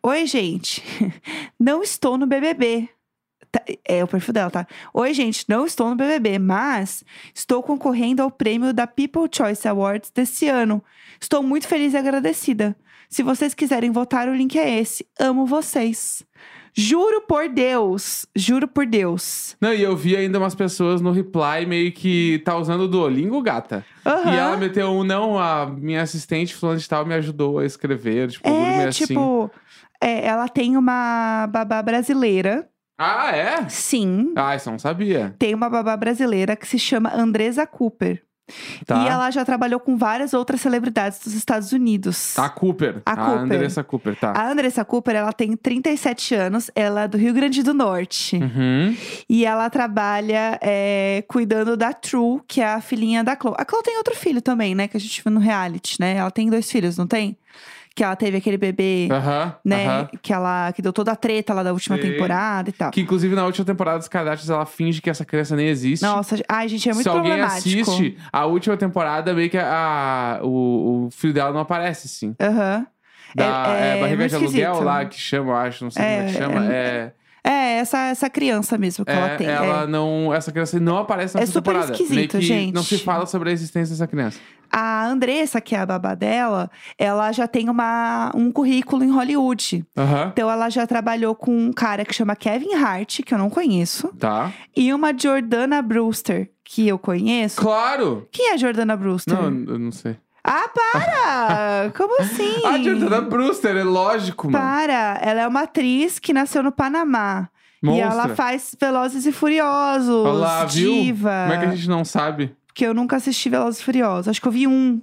Oi, 0.04 0.26
gente. 0.26 0.82
Não 1.60 1.84
estou 1.84 2.18
no 2.18 2.26
BBB. 2.26 2.90
Tá, 3.52 3.62
É 3.86 4.04
o 4.04 4.08
perfil 4.08 4.34
dela, 4.34 4.50
tá? 4.50 4.66
Oi, 4.94 5.14
gente, 5.14 5.46
não 5.50 5.66
estou 5.66 5.90
no 5.90 5.96
BBB, 5.96 6.40
mas 6.40 7.04
estou 7.36 7.62
concorrendo 7.62 8.22
ao 8.22 8.32
prêmio 8.32 8.74
da 8.74 8.88
People 8.88 9.30
Choice 9.32 9.68
Awards 9.68 10.10
desse 10.14 10.48
ano. 10.48 10.82
Estou 11.20 11.44
muito 11.44 11.68
feliz 11.68 11.94
e 11.94 11.98
agradecida. 11.98 12.76
Se 13.10 13.22
vocês 13.22 13.54
quiserem 13.54 13.92
votar, 13.92 14.30
o 14.30 14.34
link 14.34 14.58
é 14.58 14.80
esse. 14.80 15.06
Amo 15.20 15.46
vocês. 15.46 16.24
Juro 16.74 17.20
por 17.28 17.50
Deus. 17.50 18.26
Juro 18.34 18.66
por 18.70 18.86
Deus. 18.86 19.58
Não, 19.60 19.74
e 19.74 19.82
eu 19.84 19.98
vi 19.98 20.16
ainda 20.16 20.38
umas 20.40 20.56
pessoas 20.56 21.02
no 21.02 21.12
reply 21.12 21.66
meio 21.68 21.92
que 21.92 22.42
tá 22.46 22.56
usando 22.58 22.82
o 22.82 22.88
Duolingo, 22.88 23.42
gata. 23.42 23.86
Aham. 24.06 24.34
E 24.34 24.38
ela 24.38 24.56
meteu 24.56 24.88
um, 24.92 25.04
não, 25.04 25.38
a 25.38 25.66
minha 25.66 26.02
assistente 26.02 26.56
fulano 26.56 26.80
de 26.80 26.88
tal 26.88 27.06
me 27.06 27.14
ajudou 27.16 27.60
a 27.60 27.66
escrever. 27.66 28.30
Tipo, 28.32 28.48
É, 28.48 28.78
meio 28.78 28.88
assim. 28.90 29.08
tipo, 29.08 29.52
é, 30.00 30.26
ela 30.26 30.48
tem 30.48 30.78
uma 30.78 31.48
babá 31.48 31.82
brasileira. 31.84 32.66
Ah, 33.04 33.36
é? 33.36 33.68
Sim. 33.68 34.32
Ah, 34.36 34.56
isso 34.56 34.70
eu 34.70 34.72
não 34.72 34.80
sabia. 34.80 35.34
Tem 35.40 35.56
uma 35.56 35.70
babá 35.70 35.98
brasileira 35.98 36.56
que 36.56 36.68
se 36.68 36.78
chama 36.78 37.12
Andresa 37.12 37.66
Cooper. 37.66 38.22
Tá. 38.86 39.04
E 39.04 39.08
ela 39.08 39.32
já 39.32 39.44
trabalhou 39.44 39.80
com 39.80 39.98
várias 39.98 40.34
outras 40.34 40.62
celebridades 40.62 41.20
dos 41.20 41.34
Estados 41.34 41.72
Unidos. 41.72 42.38
A 42.38 42.50
Cooper. 42.50 43.02
A 43.06 43.16
Cooper. 43.16 43.40
Andressa 43.40 43.84
Cooper, 43.84 44.16
tá. 44.16 44.34
A 44.36 44.52
Andressa 44.52 44.86
Cooper, 44.86 45.16
ela 45.16 45.34
tem 45.34 45.56
37 45.56 46.36
anos, 46.36 46.70
ela 46.76 47.04
é 47.04 47.08
do 47.08 47.18
Rio 47.18 47.34
Grande 47.34 47.64
do 47.64 47.74
Norte. 47.74 48.36
Uhum. 48.36 48.96
E 49.28 49.46
ela 49.46 49.70
trabalha 49.70 50.60
é, 50.62 51.24
cuidando 51.28 51.76
da 51.76 51.94
True, 51.94 52.42
que 52.48 52.62
é 52.62 52.68
a 52.68 52.82
filhinha 52.82 53.24
da 53.24 53.36
Chloe. 53.36 53.56
A 53.58 53.66
Chloe 53.68 53.84
tem 53.84 53.98
outro 53.98 54.16
filho 54.16 54.42
também, 54.42 54.76
né? 54.76 54.88
Que 54.88 54.98
a 54.98 55.00
gente 55.00 55.24
viu 55.24 55.32
no 55.32 55.40
reality, 55.40 55.96
né? 56.00 56.18
Ela 56.18 56.32
tem 56.32 56.50
dois 56.50 56.70
filhos, 56.70 56.98
não 56.98 57.08
tem? 57.08 57.38
Que 57.94 58.04
ela 58.06 58.16
teve 58.16 58.38
aquele 58.38 58.58
bebê, 58.58 59.10
Aham. 59.12 59.54
né? 59.66 59.86
aham. 59.86 60.10
Que 60.22 60.32
ela 60.32 60.72
que 60.72 60.82
deu 60.82 60.94
toda 60.94 61.12
a 61.12 61.16
treta 61.16 61.54
lá 61.54 61.62
da 61.62 61.74
última 61.74 61.98
Sim. 61.98 62.02
temporada 62.04 62.70
e 62.70 62.74
tal. 62.74 62.90
Que 62.90 63.02
inclusive 63.02 63.36
na 63.36 63.46
última 63.46 63.66
temporada 63.66 63.98
dos 64.00 64.08
Kardashians 64.08 64.50
ela 64.50 64.66
finge 64.66 65.02
que 65.02 65.10
essa 65.10 65.26
criança 65.26 65.56
nem 65.58 65.68
existe. 65.68 66.04
Nossa, 66.04 66.38
ai, 66.48 66.70
gente, 66.70 66.90
é 66.90 66.94
muito 66.94 67.04
Se 67.04 67.10
alguém 67.10 67.32
problemático. 67.34 67.92
assiste, 67.92 68.18
a 68.32 68.46
última 68.46 68.78
temporada, 68.78 69.34
meio 69.34 69.50
que 69.50 69.58
a, 69.58 70.40
o, 70.42 71.08
o 71.08 71.12
filho 71.12 71.34
dela 71.34 71.52
não 71.52 71.60
aparece, 71.60 72.08
sim. 72.08 72.34
Aham. 72.40 72.88
Da, 73.36 73.78
É- 73.78 73.82
é, 73.82 73.98
é 73.98 74.02
barriga 74.02 74.28
de 74.28 74.36
aluguel 74.36 74.82
lá, 74.84 75.06
que 75.06 75.20
chama, 75.20 75.52
eu 75.52 75.56
acho, 75.58 75.84
não 75.84 75.92
sei 75.92 76.04
como 76.04 76.16
é 76.16 76.24
que 76.24 76.30
É, 76.32 76.34
chama. 76.34 76.74
É, 76.74 77.14
É, 77.44 77.78
essa, 77.80 77.98
essa 78.10 78.30
criança 78.30 78.78
mesmo 78.78 79.04
que 79.04 79.12
é, 79.12 79.16
ela 79.16 79.30
tem. 79.36 79.48
é. 79.48 79.52
ela 79.52 79.88
não. 79.88 80.32
Essa 80.34 80.52
criança 80.52 80.80
não 80.80 80.98
aparece 81.00 81.36
na 81.36 81.42
É 81.42 81.46
super 81.46 81.72
temporada. 81.74 81.92
esquisito, 81.94 82.34
meio 82.38 82.48
gente. 82.48 82.74
não 82.74 82.84
se 82.84 82.98
fala 83.00 83.26
sobre 83.26 83.50
a 83.50 83.52
existência 83.52 83.94
dessa 83.96 84.06
criança. 84.08 84.40
A 84.72 85.06
Andressa, 85.08 85.60
que 85.60 85.76
é 85.76 85.80
a 85.80 85.86
babá 85.86 86.16
dela, 86.16 86.70
ela 86.98 87.32
já 87.34 87.46
tem 87.48 87.68
uma, 87.70 88.32
um 88.34 88.52
currículo 88.52 89.04
em 89.04 89.10
Hollywood. 89.12 89.86
Então 90.32 90.50
ela 90.50 90.70
já 90.70 90.88
trabalhou 90.88 91.36
com 91.36 91.52
um 91.54 91.74
cara 91.74 92.06
que 92.06 92.14
chama 92.16 92.36
Kevin 92.38 92.74
Hart, 92.76 93.22
que 93.26 93.34
eu 93.34 93.38
não 93.38 93.50
conheço, 93.50 94.08
Tá. 94.20 94.50
e 94.78 94.94
uma 94.94 95.12
Jordana 95.18 95.82
Brewster, 95.82 96.50
que 96.64 96.88
eu 96.88 96.98
conheço. 96.98 97.60
Claro! 97.60 98.28
Quem 98.32 98.52
é 98.52 98.54
a 98.54 98.58
Jordana 98.58 98.96
Brewster? 98.96 99.34
Não, 99.36 99.74
eu 99.74 99.80
não 99.80 99.92
sei. 99.92 100.16
Ah, 100.44 100.68
para! 100.74 101.92
Como 101.96 102.22
assim? 102.22 102.66
A 102.66 102.78
Jordana 102.82 103.22
Brewster, 103.22 103.76
é 103.78 103.84
lógico, 103.84 104.50
mano. 104.50 104.64
Para! 104.64 105.20
Ela 105.22 105.42
é 105.42 105.48
uma 105.48 105.62
atriz 105.64 106.20
que 106.20 106.34
nasceu 106.34 106.64
no 106.64 106.72
Panamá. 106.72 107.50
E 107.84 108.00
ela 108.00 108.14
Monstra. 108.16 108.36
faz 108.36 108.76
Velozes 108.80 109.26
e 109.26 109.32
Furiosos, 109.32 110.08
Olha 110.10 110.34
lá, 110.34 110.66
viu? 110.66 110.92
Diva. 110.94 111.48
Como 111.48 111.54
é 111.54 111.58
que 111.60 111.66
a 111.66 111.76
gente 111.76 111.90
não 111.90 112.06
sabe? 112.06 112.56
Porque 112.68 112.86
eu 112.86 112.94
nunca 112.94 113.16
assisti 113.16 113.50
Velozes 113.50 113.82
e 113.82 113.84
Furiosos. 113.84 114.28
Acho 114.28 114.40
que 114.42 114.48
eu 114.48 114.52
vi 114.52 114.68
um, 114.68 115.02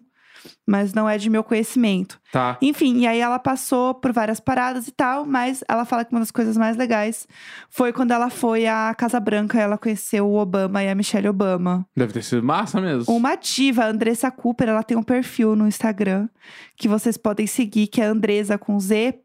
mas 0.67 0.93
não 0.93 1.09
é 1.09 1.17
de 1.17 1.31
meu 1.31 1.43
conhecimento. 1.43 2.21
Tá. 2.31 2.59
Enfim, 2.61 2.99
e 2.99 3.07
aí 3.07 3.21
ela 3.21 3.39
passou 3.39 3.95
por 3.95 4.13
várias 4.13 4.39
paradas 4.39 4.87
e 4.87 4.93
tal, 4.93 5.25
mas 5.25 5.65
ela 5.69 5.85
fala 5.85 6.05
que 6.05 6.13
uma 6.13 6.21
das 6.21 6.31
coisas 6.31 6.57
mais 6.57 6.77
legais 6.77 7.27
foi 7.71 7.93
quando 7.93 8.11
ela 8.11 8.29
foi 8.29 8.67
à 8.67 8.95
Casa 8.95 9.19
Branca, 9.19 9.59
ela 9.59 9.79
conheceu 9.79 10.27
o 10.27 10.39
Obama 10.39 10.83
e 10.83 10.89
a 10.89 10.95
Michelle 10.95 11.29
Obama. 11.29 11.87
Deve 11.97 12.13
ter 12.13 12.23
sido 12.23 12.43
massa 12.43 12.81
mesmo. 12.81 13.15
Uma 13.15 13.35
diva, 13.37 13.85
a 13.85 13.89
Andressa 13.89 14.31
Cooper, 14.31 14.69
ela 14.69 14.83
tem 14.83 14.97
um 14.97 15.03
perfil 15.03 15.57
no 15.57 15.67
Instagram 15.67 16.29
que 16.77 16.89
vocês 16.89 17.17
podem 17.17 17.47
seguir, 17.47 17.87
que 17.87 18.01
é 18.01 18.05
Andresa 18.05 18.59
com 18.59 18.79
Z 18.79 19.21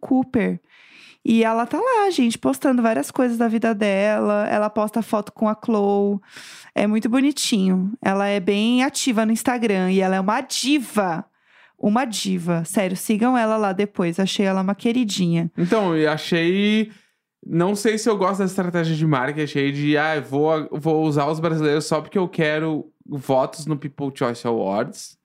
Cooper. 0.00 0.60
E 1.24 1.44
ela 1.44 1.66
tá 1.66 1.78
lá, 1.78 2.10
gente, 2.10 2.38
postando 2.38 2.80
várias 2.80 3.10
coisas 3.10 3.36
da 3.36 3.48
vida 3.48 3.74
dela. 3.74 4.46
Ela 4.48 4.70
posta 4.70 5.02
foto 5.02 5.32
com 5.32 5.48
a 5.48 5.54
Chloe. 5.62 6.18
É 6.74 6.86
muito 6.86 7.08
bonitinho. 7.08 7.92
Ela 8.00 8.28
é 8.28 8.40
bem 8.40 8.82
ativa 8.82 9.26
no 9.26 9.32
Instagram 9.32 9.92
e 9.92 10.00
ela 10.00 10.16
é 10.16 10.20
uma 10.20 10.40
diva. 10.40 11.24
Uma 11.78 12.04
diva. 12.04 12.64
Sério, 12.64 12.96
sigam 12.96 13.36
ela 13.36 13.56
lá 13.56 13.72
depois. 13.72 14.18
Achei 14.18 14.46
ela 14.46 14.62
uma 14.62 14.74
queridinha. 14.74 15.50
Então, 15.56 15.94
eu 15.94 16.10
achei. 16.10 16.90
Não 17.46 17.74
sei 17.74 17.98
se 17.98 18.08
eu 18.08 18.16
gosto 18.16 18.38
dessa 18.38 18.52
estratégia 18.52 18.96
de 18.96 19.06
marketing. 19.06 19.42
Achei 19.42 19.72
de, 19.72 19.98
ah, 19.98 20.20
vou, 20.20 20.68
vou 20.72 21.04
usar 21.04 21.26
os 21.26 21.40
brasileiros 21.40 21.84
só 21.84 22.00
porque 22.00 22.18
eu 22.18 22.28
quero 22.28 22.90
votos 23.06 23.66
no 23.66 23.76
People 23.76 24.10
Choice 24.14 24.46
Awards. 24.46 25.17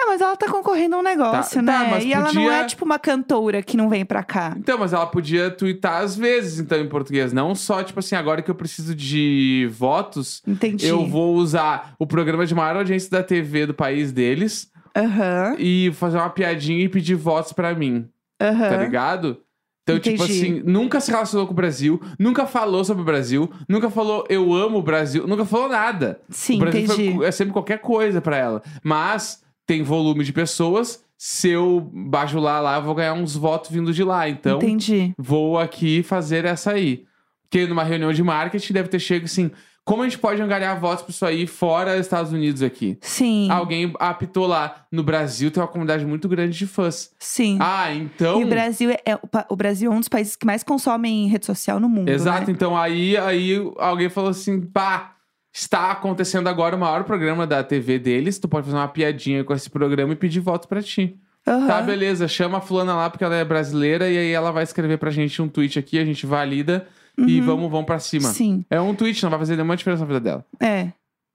Ah, 0.00 0.06
mas 0.06 0.20
ela 0.20 0.36
tá 0.36 0.48
concorrendo 0.48 0.94
a 0.94 0.98
um 1.00 1.02
negócio, 1.02 1.56
Tá, 1.56 1.62
né? 1.62 1.72
tá, 1.72 1.90
mas 1.90 2.04
e 2.04 2.12
ela 2.12 2.32
não 2.32 2.42
podia- 2.44 2.52
é 2.60 2.64
tipo 2.64 2.84
uma 2.84 2.98
cantora 3.00 3.62
que 3.62 3.76
não 3.76 3.88
vem 3.88 4.04
pra 4.04 4.22
cá. 4.22 4.54
Então, 4.56 4.78
mas 4.78 4.92
ela 4.92 5.06
podia 5.06 5.50
twittar 5.50 6.02
às 6.02 6.16
vezes, 6.16 6.60
então, 6.60 6.78
em 6.78 6.88
português. 6.88 7.32
Não 7.32 7.52
só, 7.54 7.82
tipo 7.82 7.98
assim, 7.98 8.14
agora 8.14 8.40
que 8.40 8.50
eu 8.50 8.54
preciso 8.54 8.94
de 8.94 9.68
votos, 9.72 10.40
Entendi. 10.46 10.86
eu 10.86 11.04
vou 11.06 11.34
usar 11.34 11.94
o 11.98 12.06
programa 12.06 12.46
de 12.46 12.54
maior 12.54 12.76
audiência 12.76 13.10
da 13.10 13.22
TV 13.24 13.66
do 13.66 13.74
país 13.74 14.12
deles 14.12 14.70
Aham, 14.96 15.56
e 15.58 15.90
fazer 15.94 16.18
uma 16.18 16.30
piadinha 16.30 16.84
e 16.84 16.88
pedir 16.88 17.14
votos 17.16 17.52
pra 17.52 17.74
mim. 17.74 18.06
aham. 18.40 18.68
Tá 18.68 18.76
ligado? 18.76 19.38
Então, 19.82 19.98
tipo 19.98 20.22
Entendi. 20.22 20.38
assim, 20.40 20.62
nunca 20.66 21.00
se 21.00 21.10
relacionou 21.10 21.46
com 21.46 21.52
o 21.54 21.56
Brasil, 21.56 22.00
nunca 22.18 22.46
falou 22.46 22.84
sobre 22.84 23.02
o 23.02 23.04
Brasil, 23.06 23.50
nunca 23.68 23.88
falou 23.90 24.24
eu 24.28 24.52
amo 24.52 24.78
o 24.78 24.82
Brasil, 24.82 25.26
nunca 25.26 25.44
falou 25.46 25.68
nada. 25.68 26.20
Sim, 26.28 26.56
o 26.56 26.60
Brasil 26.60 26.82
entendi. 26.84 27.14
foi- 27.16 27.26
é 27.26 27.30
sempre 27.32 27.52
qualquer 27.54 27.78
coisa 27.78 28.20
pra 28.20 28.36
ela. 28.36 28.62
Mas 28.84 29.42
tem 29.68 29.82
volume 29.82 30.24
de 30.24 30.32
pessoas, 30.32 31.04
se 31.18 31.50
eu 31.50 31.90
bajular 31.92 32.62
lá, 32.62 32.76
eu 32.76 32.82
vou 32.82 32.94
ganhar 32.94 33.12
uns 33.12 33.36
votos 33.36 33.70
vindo 33.70 33.92
de 33.92 34.02
lá. 34.02 34.26
Então, 34.26 34.56
Entendi. 34.56 35.12
vou 35.18 35.58
aqui 35.58 36.02
fazer 36.02 36.46
essa 36.46 36.72
aí. 36.72 37.04
Porque 37.42 37.66
numa 37.66 37.84
reunião 37.84 38.10
de 38.10 38.22
marketing 38.22 38.72
deve 38.72 38.88
ter 38.88 38.98
chego 38.98 39.26
assim, 39.26 39.50
como 39.84 40.02
a 40.02 40.04
gente 40.06 40.18
pode 40.18 40.40
angariar 40.40 40.80
votos 40.80 41.02
pra 41.02 41.10
isso 41.10 41.26
aí 41.26 41.46
fora 41.46 41.96
dos 41.96 42.06
Estados 42.06 42.32
Unidos 42.32 42.62
aqui? 42.62 42.96
Sim, 43.02 43.50
Alguém 43.50 43.92
apitou 43.98 44.46
lá. 44.46 44.86
No 44.90 45.02
Brasil 45.02 45.50
tem 45.50 45.62
uma 45.62 45.68
comunidade 45.68 46.06
muito 46.06 46.26
grande 46.30 46.56
de 46.56 46.66
fãs. 46.66 47.10
sim. 47.18 47.58
Ah, 47.60 47.92
então... 47.92 48.40
E 48.40 48.44
o 48.44 48.48
Brasil 48.48 48.90
é, 48.90 48.98
é- 49.04 49.18
o, 49.50 49.56
Brasil 49.56 49.92
é 49.92 49.94
um 49.94 49.98
dos 49.98 50.08
países 50.08 50.34
que 50.34 50.46
mais 50.46 50.62
consomem 50.62 51.28
rede 51.28 51.44
social 51.44 51.78
no 51.78 51.90
mundo. 51.90 52.08
Exato, 52.08 52.46
né? 52.46 52.52
então 52.52 52.74
aí, 52.74 53.18
aí 53.18 53.54
alguém 53.76 54.08
falou 54.08 54.30
assim, 54.30 54.62
pá, 54.62 55.14
está 55.52 55.90
acontecendo 55.90 56.48
agora 56.48 56.76
o 56.76 56.78
maior 56.78 57.04
programa 57.04 57.46
da 57.46 57.62
TV 57.64 57.98
deles, 57.98 58.38
tu 58.38 58.48
pode 58.48 58.66
fazer 58.66 58.76
uma 58.76 58.88
piadinha 58.88 59.42
com 59.44 59.52
esse 59.54 59.68
programa 59.70 60.12
e 60.12 60.16
pedir 60.16 60.40
votos 60.40 60.66
pra 60.68 60.82
ti. 60.82 61.16
Aham. 61.46 61.66
Tá, 61.66 61.80
beleza, 61.82 62.28
chama 62.28 62.58
a 62.58 62.60
fulana 62.60 62.94
lá 62.94 63.08
porque 63.08 63.24
ela 63.24 63.34
é 63.34 63.44
brasileira 63.44 64.08
e 64.10 64.18
aí 64.18 64.30
ela 64.32 64.50
vai 64.52 64.62
escrever 64.64 64.98
pra 64.98 65.10
gente 65.10 65.40
um 65.40 65.48
tweet 65.48 65.78
aqui, 65.78 65.98
a 65.98 66.04
gente 66.04 66.26
valida 66.26 66.86
e 67.16 67.40
vamos, 67.40 67.70
vamos 67.70 67.86
pra 67.86 67.98
cima. 67.98 68.28
Uhum. 68.28 68.34
Sim, 68.34 68.64
É 68.70 68.80
um 68.80 68.94
tweet, 68.94 69.22
não 69.22 69.30
vai 69.30 69.38
fazer 69.38 69.56
nenhuma 69.56 69.76
diferença 69.76 70.02
na 70.02 70.06
vida 70.06 70.20
dela, 70.20 70.44
é. 70.60 70.88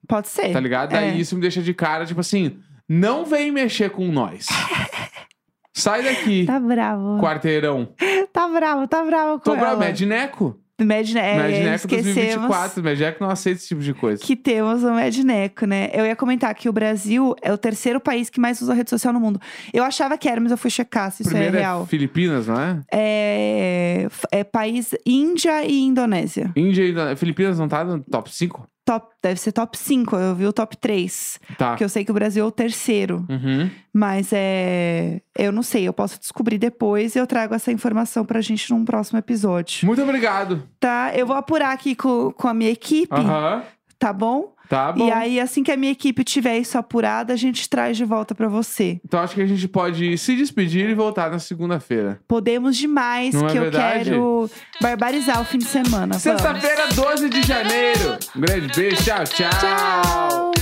Pode 0.07 0.27
ser. 0.27 0.51
tá 0.53 0.59
ligado? 0.59 0.93
É. 0.93 0.97
Aí 0.99 1.19
isso 1.19 1.33
me 1.35 1.41
deixa 1.41 1.61
de 1.61 1.73
cara, 1.73 2.05
tipo 2.05 2.19
assim, 2.19 2.57
não 2.87 3.25
vem 3.25 3.51
mexer 3.51 3.89
com 3.89 4.05
nós. 4.11 4.45
Sai 5.75 6.03
daqui, 6.03 6.45
Tá 6.45 6.59
bravo. 6.59 7.19
quarteirão. 7.19 7.89
Tá 8.31 8.47
bravo, 8.47 8.87
tá 8.87 9.03
bravo 9.03 9.39
com 9.39 9.43
Tô 9.45 9.55
bravo, 9.55 9.81
ela. 9.83 10.59
Medneco. 10.81 11.25
É, 11.25 11.37
Medneco 11.37 11.75
esquecemos 11.75 12.15
2024. 12.15 12.83
Medneco 12.83 13.23
não 13.23 13.29
aceita 13.29 13.59
esse 13.59 13.67
tipo 13.67 13.81
de 13.81 13.93
coisa. 13.93 14.23
que 14.23 14.35
temos 14.35 14.83
o 14.83 14.91
Medneco, 14.93 15.65
né? 15.65 15.89
Eu 15.93 16.05
ia 16.05 16.15
comentar 16.15 16.53
que 16.55 16.67
o 16.67 16.73
Brasil 16.73 17.35
é 17.41 17.53
o 17.53 17.57
terceiro 17.57 17.99
país 17.99 18.29
que 18.29 18.39
mais 18.39 18.59
usa 18.61 18.73
rede 18.73 18.89
social 18.89 19.13
no 19.13 19.19
mundo. 19.19 19.39
Eu 19.71 19.83
achava 19.83 20.17
que 20.17 20.27
era, 20.27 20.41
mas 20.41 20.51
eu 20.51 20.57
fui 20.57 20.69
checar 20.71 21.11
se 21.11 21.21
isso 21.21 21.29
Primeiro 21.29 21.55
é 21.57 21.59
é 21.59 21.61
real. 21.61 21.85
Filipinas, 21.85 22.47
não 22.47 22.59
é? 22.59 22.81
É, 22.91 24.07
é 24.31 24.43
país 24.43 24.95
Índia 25.05 25.63
e 25.63 25.81
Indonésia. 25.83 26.51
Índia 26.55 26.83
e 26.83 26.91
Indone- 26.91 27.15
Filipinas 27.15 27.59
não 27.59 27.67
tá 27.67 27.83
no 27.83 27.99
top 28.03 28.33
5? 28.33 28.67
Top, 28.85 29.13
deve 29.21 29.39
ser 29.39 29.53
top 29.53 29.77
5, 29.77 30.15
eu 30.17 30.35
vi 30.35 30.45
o 30.45 30.51
top 30.51 30.75
3. 30.75 31.39
Tá. 31.57 31.69
Porque 31.69 31.83
eu 31.85 31.89
sei 31.89 32.03
que 32.03 32.11
o 32.11 32.13
Brasil 32.13 32.43
é 32.43 32.47
o 32.47 32.51
terceiro. 32.51 33.25
Uhum. 33.29 33.69
Mas 33.93 34.31
é. 34.33 35.21
Eu 35.37 35.53
não 35.53 35.63
sei, 35.63 35.87
eu 35.87 35.93
posso 35.93 36.19
descobrir 36.19 36.57
depois 36.57 37.15
e 37.15 37.19
eu 37.19 37.25
trago 37.25 37.55
essa 37.55 37.71
informação 37.71 38.25
pra 38.25 38.41
gente 38.41 38.69
num 38.71 38.83
próximo 38.83 39.17
episódio. 39.19 39.85
Muito 39.85 40.01
obrigado. 40.01 40.63
Tá? 40.79 41.13
Eu 41.15 41.25
vou 41.25 41.35
apurar 41.35 41.71
aqui 41.71 41.95
com, 41.95 42.31
com 42.31 42.47
a 42.47 42.53
minha 42.53 42.71
equipe, 42.71 43.15
Aham. 43.15 43.63
tá 43.97 44.11
bom? 44.11 44.53
Tá 44.73 44.91
bom. 44.91 45.07
E 45.07 45.11
aí, 45.11 45.39
assim 45.39 45.61
que 45.61 45.71
a 45.71 45.77
minha 45.77 45.91
equipe 45.91 46.23
tiver 46.23 46.57
isso 46.57 46.77
apurado, 46.77 47.31
a 47.31 47.35
gente 47.35 47.69
traz 47.69 47.95
de 47.95 48.03
volta 48.03 48.33
pra 48.33 48.47
você. 48.47 48.99
Então 49.05 49.19
acho 49.19 49.35
que 49.35 49.41
a 49.41 49.45
gente 49.45 49.67
pode 49.67 50.17
se 50.17 50.35
despedir 50.35 50.89
e 50.89 50.95
voltar 50.95 51.29
na 51.29 51.37
segunda-feira. 51.37 52.19
Podemos 52.27 52.75
demais, 52.75 53.35
Não 53.35 53.47
é 53.47 53.51
que 53.51 53.57
eu 53.57 53.61
verdade? 53.63 54.05
quero 54.05 54.49
barbarizar 54.81 55.39
o 55.41 55.45
fim 55.45 55.59
de 55.59 55.65
semana. 55.65 56.17
Sexta-feira, 56.17 56.87
12 56.95 57.29
de 57.29 57.43
janeiro. 57.43 58.17
Um 58.35 58.41
grande 58.41 58.67
beijo. 58.75 59.03
Tchau, 59.03 59.23
tchau. 59.25 59.49
Tchau! 59.59 60.52